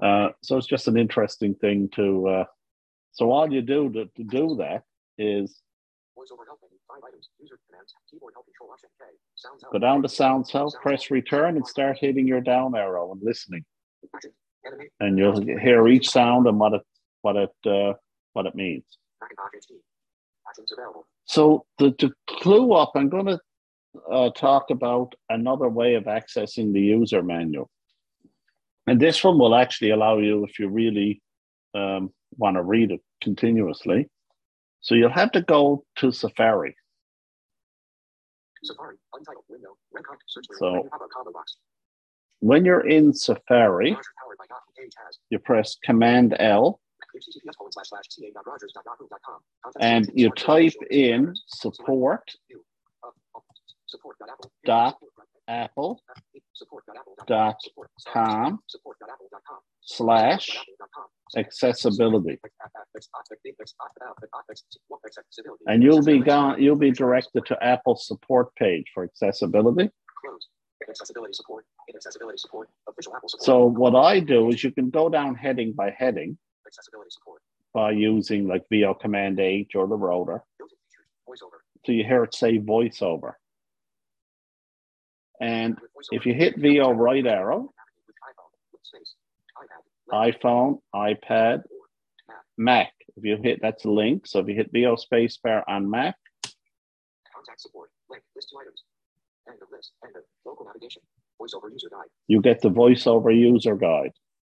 Uh, 0.02 0.30
so 0.44 0.58
it's 0.58 0.68
just 0.68 0.88
an 0.88 0.98
interesting 0.98 1.56
thing 1.56 1.90
to. 1.96 2.28
Uh, 2.28 2.46
so 3.12 3.32
all 3.32 3.52
you 3.52 3.62
do 3.62 3.90
to, 3.94 4.06
to 4.06 4.24
do 4.24 4.56
that 4.60 4.84
is 5.18 5.62
Voice 6.16 6.30
over 6.32 6.46
help 6.46 6.60
menu. 6.62 6.78
Five 6.88 7.04
items. 7.08 7.30
User 7.40 7.60
commands. 7.68 7.94
Keyboard 8.10 8.34
help. 8.36 8.46
Control 8.46 8.72
option 8.72 8.90
K. 9.00 9.06
Sounds 9.36 9.62
help. 9.62 9.74
go 9.74 9.80
down 9.80 10.02
to 10.02 10.10
Sounds 10.10 10.52
Help, 10.52 10.74
press 10.82 11.12
return, 11.12 11.58
and 11.58 11.68
start 11.68 11.98
hitting 12.00 12.28
your 12.28 12.42
down 12.42 12.76
arrow 12.76 13.12
and 13.12 13.22
listening. 13.24 13.66
And 15.00 15.18
you'll 15.18 15.42
hear 15.42 15.88
each 15.88 16.10
sound 16.10 16.48
and 16.48 16.60
what 16.60 16.74
it 16.74 16.82
what 17.22 17.36
it 17.36 17.56
uh, 17.66 17.94
what 18.34 18.46
it 18.46 18.56
means. 18.56 18.84
Macintosh 19.22 19.72
HD. 19.72 19.78
Actions 20.48 20.72
available. 20.72 21.08
So 21.26 21.66
to, 21.80 21.92
to 21.92 22.14
clue 22.28 22.74
up, 22.74 22.94
I'm 22.96 23.10
going 23.10 23.26
to 23.26 23.40
uh, 24.10 24.30
talk 24.32 24.70
about 24.70 25.14
another 25.30 25.68
way 25.68 25.96
of 25.96 26.06
accessing 26.06 26.72
the 26.74 26.80
user 26.80 27.22
manual. 27.22 27.70
And 28.86 29.00
this 29.00 29.24
one 29.24 29.38
will 29.38 29.54
actually 29.56 29.90
allow 29.90 30.20
you, 30.20 30.46
if 30.46 30.58
you 30.60 30.70
really 30.70 31.22
um, 31.74 32.14
want 32.38 32.56
to 32.56 32.64
read 32.64 32.92
it 32.92 33.02
continuously. 33.22 34.10
So 34.80 34.96
you'll 34.96 35.10
have 35.10 35.34
to 35.34 35.42
go 35.42 35.84
to 35.98 36.12
Safari. 36.12 36.76
Safari. 38.64 38.96
Untitled 39.14 39.44
window. 39.50 39.78
Record. 39.92 40.20
Search. 40.28 40.46
So- 40.58 40.88
When 42.40 42.66
you're 42.66 42.88
in 42.88 43.14
Safari, 43.14 43.92
Roger 43.92 44.02
powered 44.20 44.38
by 44.38 44.46
Yahoo. 44.50 44.84
Page 44.84 44.94
has. 45.06 45.18
you 45.30 45.40
press 45.40 45.78
Command 45.84 46.36
L 46.40 46.80
https 47.16 47.58
colon 47.58 47.72
slash 47.72 47.90
slash 47.90 48.08
ta.rogers.yahoo.com. 48.10 49.40
Content 49.64 50.08
and 50.10 50.12
you 50.14 50.30
type 50.32 50.74
in 50.92 51.34
support 51.48 52.30
Dot 54.66 54.98
apple 55.48 56.02
dot 57.26 57.56
com 58.12 58.60
slash 59.82 60.64
accessibility 61.38 62.38
Accessibility. 65.06 65.64
And 65.68 65.82
you'll 65.84 66.04
be 66.04 66.20
gone, 66.20 66.62
you'll 66.62 66.76
be 66.76 66.92
directed 66.92 67.46
to 67.46 67.64
Apple's 67.64 68.06
support 68.08 68.54
page 68.56 68.86
for 68.94 69.04
accessibility. 69.04 69.90
Accessibility 70.90 71.34
support. 71.34 71.66
Inaccessibility 71.90 72.38
support. 72.38 72.70
Official 72.88 73.16
Apple 73.16 73.30
support. 73.30 73.46
So 73.46 73.66
what 73.66 73.96
I 73.96 74.20
do 74.20 74.50
is 74.50 74.64
you 74.64 74.72
can 74.72 74.90
go 74.90 75.10
down 75.10 75.36
heading 75.36 75.74
by 75.74 75.92
heading 75.92 76.38
accessibility 76.66 77.10
support. 77.10 77.42
by 77.74 77.92
using 77.92 78.48
like 78.48 78.64
VO 78.72 78.94
Command 78.94 79.40
H 79.40 79.76
or 79.76 79.88
the 79.88 79.96
rotor. 79.96 80.44
Voiceover. 81.28 81.60
So 81.86 81.92
you 81.92 82.04
hear 82.04 82.24
it 82.24 82.34
say 82.34 82.58
voiceover. 82.60 83.34
And 85.40 85.78
if 86.12 86.26
you 86.26 86.34
hit 86.34 86.58
VO 86.58 86.92
right 86.92 87.26
arrow, 87.26 87.74
iPhone. 90.12 90.80
iPad. 90.82 90.82
iPhone, 90.96 91.20
iPad, 91.30 91.64
Mac. 92.58 92.92
If 93.16 93.24
you 93.24 93.38
hit 93.42 93.60
that's 93.62 93.86
a 93.86 93.90
link. 93.90 94.26
So 94.28 94.40
if 94.40 94.48
you 94.48 94.56
hit 94.56 94.72
VO 94.72 94.96
spacebar 94.96 95.64
on 95.68 95.90
Mac, 95.90 96.16
Contact 97.34 97.62
support. 97.62 97.92
Link. 98.10 98.24
List 98.36 98.50
two 98.52 98.58
items. 98.60 98.84
End 99.48 99.62
of 99.62 99.68
list. 99.72 99.94
End 100.04 100.16
of 100.16 100.24
local 100.46 100.66
navigation. 100.66 101.02
Voiceover 101.42 101.72
user 101.72 101.90
guide. 101.90 102.10
you 102.28 102.42
get 102.42 102.62
the 102.62 102.70
voiceover 102.70 103.36
user 103.36 103.76
guide, 103.76 104.12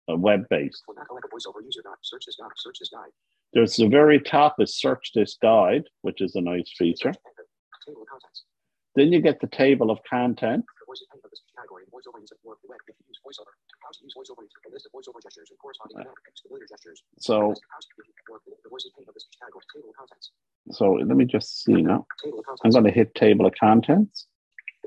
a 0.08 0.16
web 0.16 0.46
based. 0.50 0.84
For 0.86 0.96
Mac 0.96 1.12
OS 1.12 1.22
voiceover 1.34 1.64
user 1.64 1.82
guide. 1.84 2.00
Search 2.02 2.26
this 2.26 2.38
guide. 2.40 2.52
Search 2.56 2.80
this 2.80 2.90
guide. 2.90 3.12
There's 3.54 3.76
the 3.76 3.88
very 3.88 4.20
top 4.20 4.60
is 4.60 4.76
search 4.76 5.12
this 5.16 5.38
guide, 5.42 5.84
which 6.02 6.22
is 6.22 6.36
a 6.36 6.42
nice 6.42 6.72
feature. 6.78 7.14
Search 7.14 7.24
end 7.26 7.40
of. 7.40 7.48
Table 7.86 8.02
of 8.04 8.08
contents. 8.08 8.44
Then 8.96 9.14
you 9.14 9.22
get 9.22 9.40
the 9.40 9.48
table 9.48 9.92
of 9.92 10.00
content. 10.10 10.66
The 10.68 10.86
voice 10.86 11.04
and 11.14 11.22
of 11.24 11.32
this 11.32 11.42
category. 11.56 11.84
Voiceover 11.94 12.20
user 12.20 12.36
work 12.44 12.60
the 12.62 12.70
web. 12.70 12.80
If 12.88 12.96
you 13.00 13.06
use 13.08 13.20
voiceover. 13.24 13.54
How 13.84 13.92
to 13.92 14.00
use. 14.04 14.14
A 14.18 14.72
list 14.72 14.86
of 14.86 14.92
voiceover 14.92 15.22
gestures 15.24 15.50
and 15.50 15.60
corresponding 15.60 15.98
command 16.04 16.18
familiar 16.44 16.68
gestures. 16.68 17.04
So 17.20 17.50
List 17.50 17.64
of 17.64 17.70
how 17.72 17.80
to 17.80 17.88
if 18.52 18.64
the 18.64 18.70
voice 18.70 18.84
and 18.86 19.08
of 19.08 19.14
this 19.14 19.28
category. 19.40 19.64
Table 19.74 19.90
of 19.90 19.96
contents. 19.96 20.32
so 20.72 20.86
let 21.00 21.16
me 21.16 21.26
just 21.26 21.64
see 21.64 21.82
now. 21.82 22.06
Table 22.24 22.40
of 22.40 22.46
contents. 22.46 22.62
I'm 22.66 22.72
going 22.72 22.92
to 22.92 22.92
hit 22.92 23.16
table 23.16 23.46
of 23.46 23.54
contents. 23.56 24.28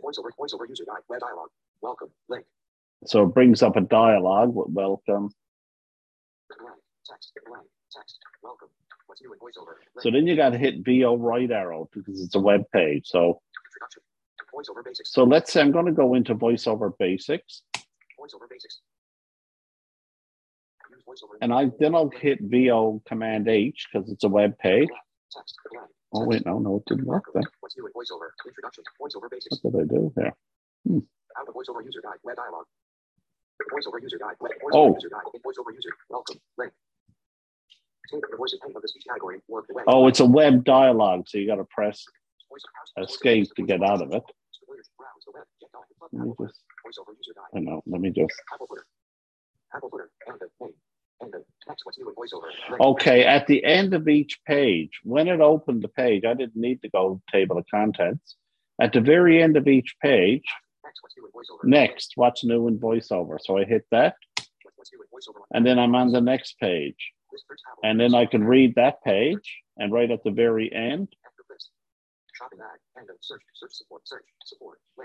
Voiceover. 0.02 0.30
Voiceover 0.38 0.68
user 0.68 0.84
guide. 0.84 1.02
Web 1.08 1.20
dialog. 1.20 1.48
Welcome. 1.82 2.08
Link. 2.28 2.44
So 3.06 3.24
it 3.24 3.34
brings 3.34 3.62
up 3.62 3.76
a 3.76 3.80
dialogue 3.80 4.54
with 4.54 4.68
welcome. 4.70 5.30
Text. 7.06 7.32
Text. 7.92 8.18
Welcome. 8.42 8.68
What's 9.06 9.22
new 9.22 9.32
in 9.32 9.38
voiceover? 9.38 9.74
Link. 9.94 10.02
So 10.02 10.10
then 10.10 10.26
you 10.26 10.36
got 10.36 10.50
to 10.50 10.58
hit 10.58 10.84
VO 10.84 11.16
right 11.16 11.50
arrow 11.50 11.88
because 11.92 12.22
it's 12.22 12.34
a 12.34 12.40
web 12.40 12.62
page. 12.72 13.06
So 13.06 13.40
Introduction. 13.74 14.02
Voiceover 14.54 14.84
basics. 14.84 15.12
so 15.12 15.24
let's 15.24 15.52
say 15.52 15.60
I'm 15.60 15.70
going 15.70 15.86
to 15.86 15.92
go 15.92 16.14
into 16.14 16.34
voiceover 16.34 16.92
basics 16.98 17.62
Voiceover 18.20 18.48
basics. 18.50 18.80
Voiceover. 21.08 21.36
and 21.40 21.52
I 21.52 21.70
then 21.78 21.94
I'll 21.94 22.10
hit 22.10 22.38
VO 22.42 23.02
command 23.06 23.48
H 23.48 23.86
because 23.92 24.10
it's 24.10 24.24
a 24.24 24.28
web 24.28 24.58
page. 24.58 24.88
Text. 25.32 25.56
Oh 26.12 26.24
wait, 26.26 26.44
no, 26.44 26.58
no, 26.58 26.76
it 26.76 26.84
didn't 26.86 27.06
work 27.06 27.24
there. 27.34 27.42
What's 27.60 27.76
new 27.76 27.86
in 27.86 27.92
voiceover? 27.92 28.30
Introduction. 28.46 28.84
Voiceover 29.00 29.30
basics. 29.30 29.58
What 29.62 29.72
did 29.72 29.82
I 29.82 29.94
do 29.94 30.12
there? 30.16 30.34
Hmm. 30.86 30.98
Out 31.38 31.48
of 31.48 31.54
voiceover 31.54 31.84
user 31.84 32.00
guide. 32.02 32.18
Web 32.24 32.36
dialog. 32.36 32.64
Voiceover 33.72 34.02
user 34.02 34.18
guide. 34.18 34.34
Web. 34.40 34.52
Voiceover 34.62 34.74
Oh. 34.74 34.94
user 34.94 35.08
guide. 35.08 35.22
Voiceover 35.46 35.72
user. 35.72 35.90
Welcome. 36.08 36.40
Link. 36.58 36.72
Take 38.10 38.22
the 38.28 38.36
voice 38.36 38.52
of 38.54 38.82
the 38.82 38.88
speech 38.88 39.04
category. 39.06 39.40
Work 39.46 39.68
the 39.68 39.74
web. 39.74 39.84
Oh, 39.86 40.08
it's 40.08 40.18
a 40.18 40.26
web 40.26 40.64
dialogue, 40.64 41.28
so 41.28 41.38
you 41.38 41.46
got 41.46 41.56
to 41.56 41.64
press 41.70 42.04
escape 42.98 43.54
to 43.54 43.62
get 43.62 43.82
out 43.82 44.02
of 44.02 44.08
it. 44.12 44.24
Browse 44.98 45.22
the 45.26 45.32
web. 45.32 45.44
Get 45.60 45.70
going. 45.70 45.86
Let 46.00 46.26
me 46.26 46.34
just, 46.40 46.60
Voiceover 46.84 47.14
user 47.16 47.34
guide. 47.36 47.56
I 47.56 47.60
know, 47.60 47.82
let 47.86 48.00
me 48.00 48.10
just. 48.10 48.34
Okay, 52.80 53.24
at 53.24 53.46
the 53.46 53.64
end 53.64 53.94
of 53.94 54.08
each 54.08 54.40
page, 54.46 55.00
when 55.04 55.28
it 55.28 55.40
opened 55.40 55.82
the 55.82 55.88
page, 55.88 56.24
I 56.24 56.34
didn't 56.34 56.56
need 56.56 56.82
to 56.82 56.88
go 56.88 57.20
table 57.30 57.58
of 57.58 57.66
contents. 57.70 58.36
At 58.80 58.92
the 58.92 59.00
very 59.00 59.42
end 59.42 59.56
of 59.56 59.68
each 59.68 59.96
page, 60.00 60.44
Next. 60.82 61.02
What's 61.04 61.14
new 61.16 61.26
in 61.26 61.30
voiceover? 61.30 61.64
next, 61.64 62.12
what's 62.16 62.44
new 62.44 62.68
in 62.68 62.78
voiceover? 62.78 63.38
So 63.40 63.58
I 63.58 63.64
hit 63.64 63.84
that, 63.90 64.16
and 65.52 65.64
then 65.64 65.78
I'm 65.78 65.94
on 65.94 66.12
the 66.12 66.20
next 66.20 66.58
page. 66.58 67.12
And 67.84 68.00
then 68.00 68.14
I 68.14 68.26
can 68.26 68.42
read 68.42 68.74
that 68.74 69.02
page, 69.04 69.62
and 69.76 69.92
right 69.92 70.10
at 70.10 70.24
the 70.24 70.30
very 70.30 70.72
end, 70.72 71.08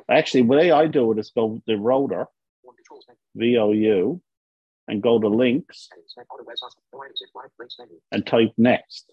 actually, 0.09 0.41
the 0.41 0.47
way 0.47 0.72
I 0.72 0.88
do 0.88 1.11
it 1.11 1.20
is 1.20 1.32
go 1.32 1.61
the 1.68 1.76
rotor, 1.76 2.28
Form 2.63 2.76
controls 2.76 3.05
menu. 3.36 4.20
And 4.88 5.01
go 5.01 5.19
to 5.19 5.27
links 5.27 5.89
and 8.11 8.25
type 8.25 8.53
next. 8.57 9.11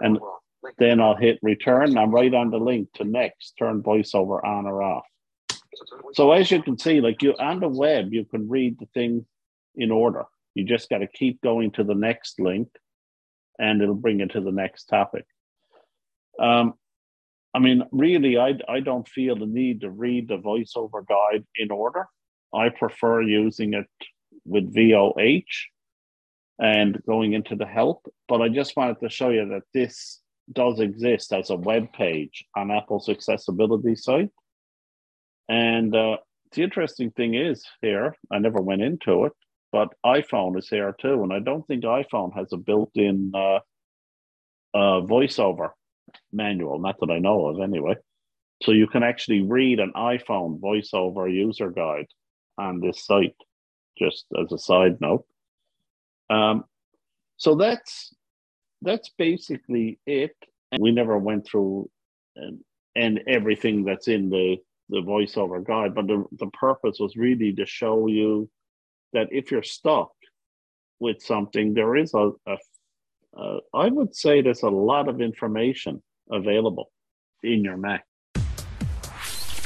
And. 0.00 0.18
Then 0.78 1.00
I'll 1.00 1.16
hit 1.16 1.38
return. 1.42 1.90
and 1.90 1.98
I'm 1.98 2.10
right 2.10 2.32
on 2.32 2.50
the 2.50 2.58
link 2.58 2.88
to 2.94 3.04
next. 3.04 3.54
Turn 3.58 3.82
voiceover 3.82 4.42
on 4.44 4.66
or 4.66 4.82
off. 4.82 5.04
So 5.74 5.84
So 6.12 6.32
as 6.32 6.50
you 6.50 6.62
can 6.62 6.78
see, 6.78 7.00
like 7.00 7.22
you 7.22 7.34
on 7.38 7.60
the 7.60 7.68
web, 7.68 8.12
you 8.12 8.24
can 8.24 8.48
read 8.48 8.78
the 8.78 8.86
thing 8.94 9.26
in 9.74 9.90
order. 9.90 10.24
You 10.54 10.64
just 10.64 10.88
got 10.88 10.98
to 10.98 11.06
keep 11.06 11.40
going 11.42 11.72
to 11.72 11.84
the 11.84 11.94
next 11.94 12.40
link, 12.40 12.68
and 13.58 13.82
it'll 13.82 13.94
bring 13.94 14.20
you 14.20 14.28
to 14.28 14.40
the 14.40 14.52
next 14.52 14.84
topic. 14.84 15.24
Um, 16.38 16.74
I 17.52 17.58
mean, 17.58 17.84
really, 17.90 18.38
I 18.38 18.54
I 18.68 18.80
don't 18.80 19.08
feel 19.08 19.36
the 19.36 19.46
need 19.46 19.82
to 19.82 19.90
read 19.90 20.28
the 20.28 20.38
voiceover 20.38 21.06
guide 21.06 21.44
in 21.56 21.70
order. 21.70 22.06
I 22.52 22.68
prefer 22.68 23.20
using 23.22 23.74
it 23.74 23.86
with 24.44 24.74
VOH 24.74 25.68
and 26.58 27.02
going 27.06 27.32
into 27.32 27.56
the 27.56 27.66
help. 27.66 28.06
But 28.28 28.42
I 28.42 28.48
just 28.48 28.76
wanted 28.76 29.00
to 29.00 29.08
show 29.08 29.30
you 29.30 29.48
that 29.48 29.62
this 29.72 30.20
does 30.52 30.80
exist 30.80 31.32
as 31.32 31.50
a 31.50 31.56
web 31.56 31.92
page 31.92 32.44
on 32.56 32.70
Apple's 32.70 33.08
accessibility 33.08 33.96
site. 33.96 34.30
And 35.48 35.94
uh, 35.94 36.18
the 36.52 36.62
interesting 36.62 37.10
thing 37.10 37.34
is 37.34 37.64
here, 37.80 38.14
I 38.30 38.38
never 38.38 38.60
went 38.60 38.82
into 38.82 39.24
it, 39.24 39.32
but 39.72 39.88
iPhone 40.04 40.58
is 40.58 40.68
here 40.68 40.94
too. 41.00 41.22
And 41.22 41.32
I 41.32 41.40
don't 41.40 41.66
think 41.66 41.84
iPhone 41.84 42.34
has 42.34 42.52
a 42.52 42.56
built 42.56 42.92
in 42.94 43.32
uh, 43.34 43.60
uh, 44.74 45.00
voiceover 45.02 45.70
manual, 46.32 46.78
not 46.78 46.98
that 47.00 47.10
I 47.10 47.18
know 47.18 47.46
of 47.46 47.60
anyway. 47.60 47.96
So 48.62 48.72
you 48.72 48.86
can 48.86 49.02
actually 49.02 49.42
read 49.42 49.80
an 49.80 49.92
iPhone 49.96 50.60
voiceover 50.60 51.32
user 51.32 51.70
guide 51.70 52.06
on 52.56 52.80
this 52.80 53.04
site, 53.04 53.36
just 53.98 54.26
as 54.40 54.52
a 54.52 54.58
side 54.58 55.00
note. 55.00 55.24
Um, 56.30 56.64
so 57.36 57.54
that's 57.54 58.14
that's 58.82 59.10
basically 59.16 59.98
it. 60.06 60.36
And 60.72 60.82
we 60.82 60.90
never 60.90 61.18
went 61.18 61.46
through 61.46 61.90
and, 62.36 62.60
and 62.96 63.20
everything 63.26 63.84
that's 63.84 64.08
in 64.08 64.30
the 64.30 64.56
the 64.90 65.00
voiceover 65.00 65.64
guide, 65.64 65.94
but 65.94 66.06
the, 66.06 66.24
the 66.32 66.48
purpose 66.48 66.98
was 67.00 67.16
really 67.16 67.52
to 67.54 67.64
show 67.64 68.06
you 68.06 68.50
that 69.14 69.28
if 69.30 69.50
you're 69.50 69.62
stuck 69.62 70.12
with 71.00 71.22
something, 71.22 71.72
there 71.72 71.96
is 71.96 72.12
a, 72.14 72.30
a, 72.46 72.58
a 73.36 73.58
I 73.72 73.88
would 73.88 74.14
say 74.14 74.42
there's 74.42 74.62
a 74.62 74.68
lot 74.68 75.08
of 75.08 75.20
information 75.20 76.02
available 76.30 76.90
in 77.42 77.64
your 77.64 77.76
Mac. 77.76 78.04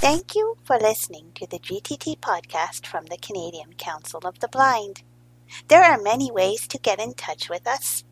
Thank 0.00 0.36
you 0.36 0.56
for 0.62 0.78
listening 0.78 1.32
to 1.34 1.44
the 1.48 1.58
GTT 1.58 2.20
podcast 2.20 2.86
from 2.86 3.06
the 3.06 3.16
Canadian 3.16 3.72
Council 3.72 4.20
of 4.24 4.38
the 4.38 4.46
Blind. 4.46 5.02
There 5.66 5.82
are 5.82 6.00
many 6.00 6.30
ways 6.30 6.68
to 6.68 6.78
get 6.78 7.00
in 7.00 7.14
touch 7.14 7.50
with 7.50 7.66
us. 7.66 8.04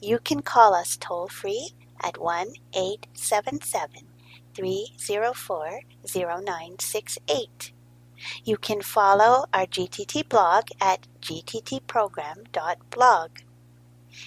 You 0.00 0.18
can 0.18 0.42
call 0.42 0.74
us 0.74 0.96
toll 0.96 1.28
free 1.28 1.74
at 2.02 2.18
1 2.18 2.54
877 2.74 4.08
304 4.52 5.82
0968. 6.12 7.72
You 8.42 8.56
can 8.56 8.82
follow 8.82 9.44
our 9.54 9.66
GTT 9.66 10.28
blog 10.28 10.70
at 10.80 11.06
gttprogram.blog. 11.20 13.30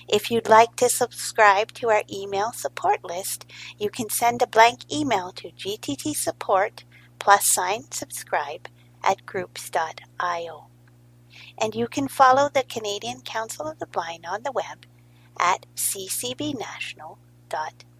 If 0.07 0.31
you'd 0.31 0.49
like 0.49 0.75
to 0.77 0.89
subscribe 0.89 1.71
to 1.73 1.89
our 1.89 2.01
email 2.11 2.51
support 2.51 3.03
list, 3.03 3.45
you 3.77 3.91
can 3.91 4.09
send 4.09 4.41
a 4.41 4.47
blank 4.47 4.91
email 4.91 5.31
to 5.33 5.51
gttsupport 5.51 6.84
plus 7.25 7.47
sign 7.47 7.89
subscribe 7.89 8.67
at 9.03 9.25
groups.io. 9.25 10.67
And 11.57 11.73
you 11.73 11.87
can 11.87 12.07
follow 12.07 12.51
the 12.53 12.61
Canadian 12.61 13.21
Council 13.21 13.67
of 13.67 13.79
the 13.79 13.87
Blind 13.87 14.27
on 14.27 14.43
the 14.43 14.51
web 14.51 14.85
at 15.39 15.65
ccbnational.ca. 15.75 17.94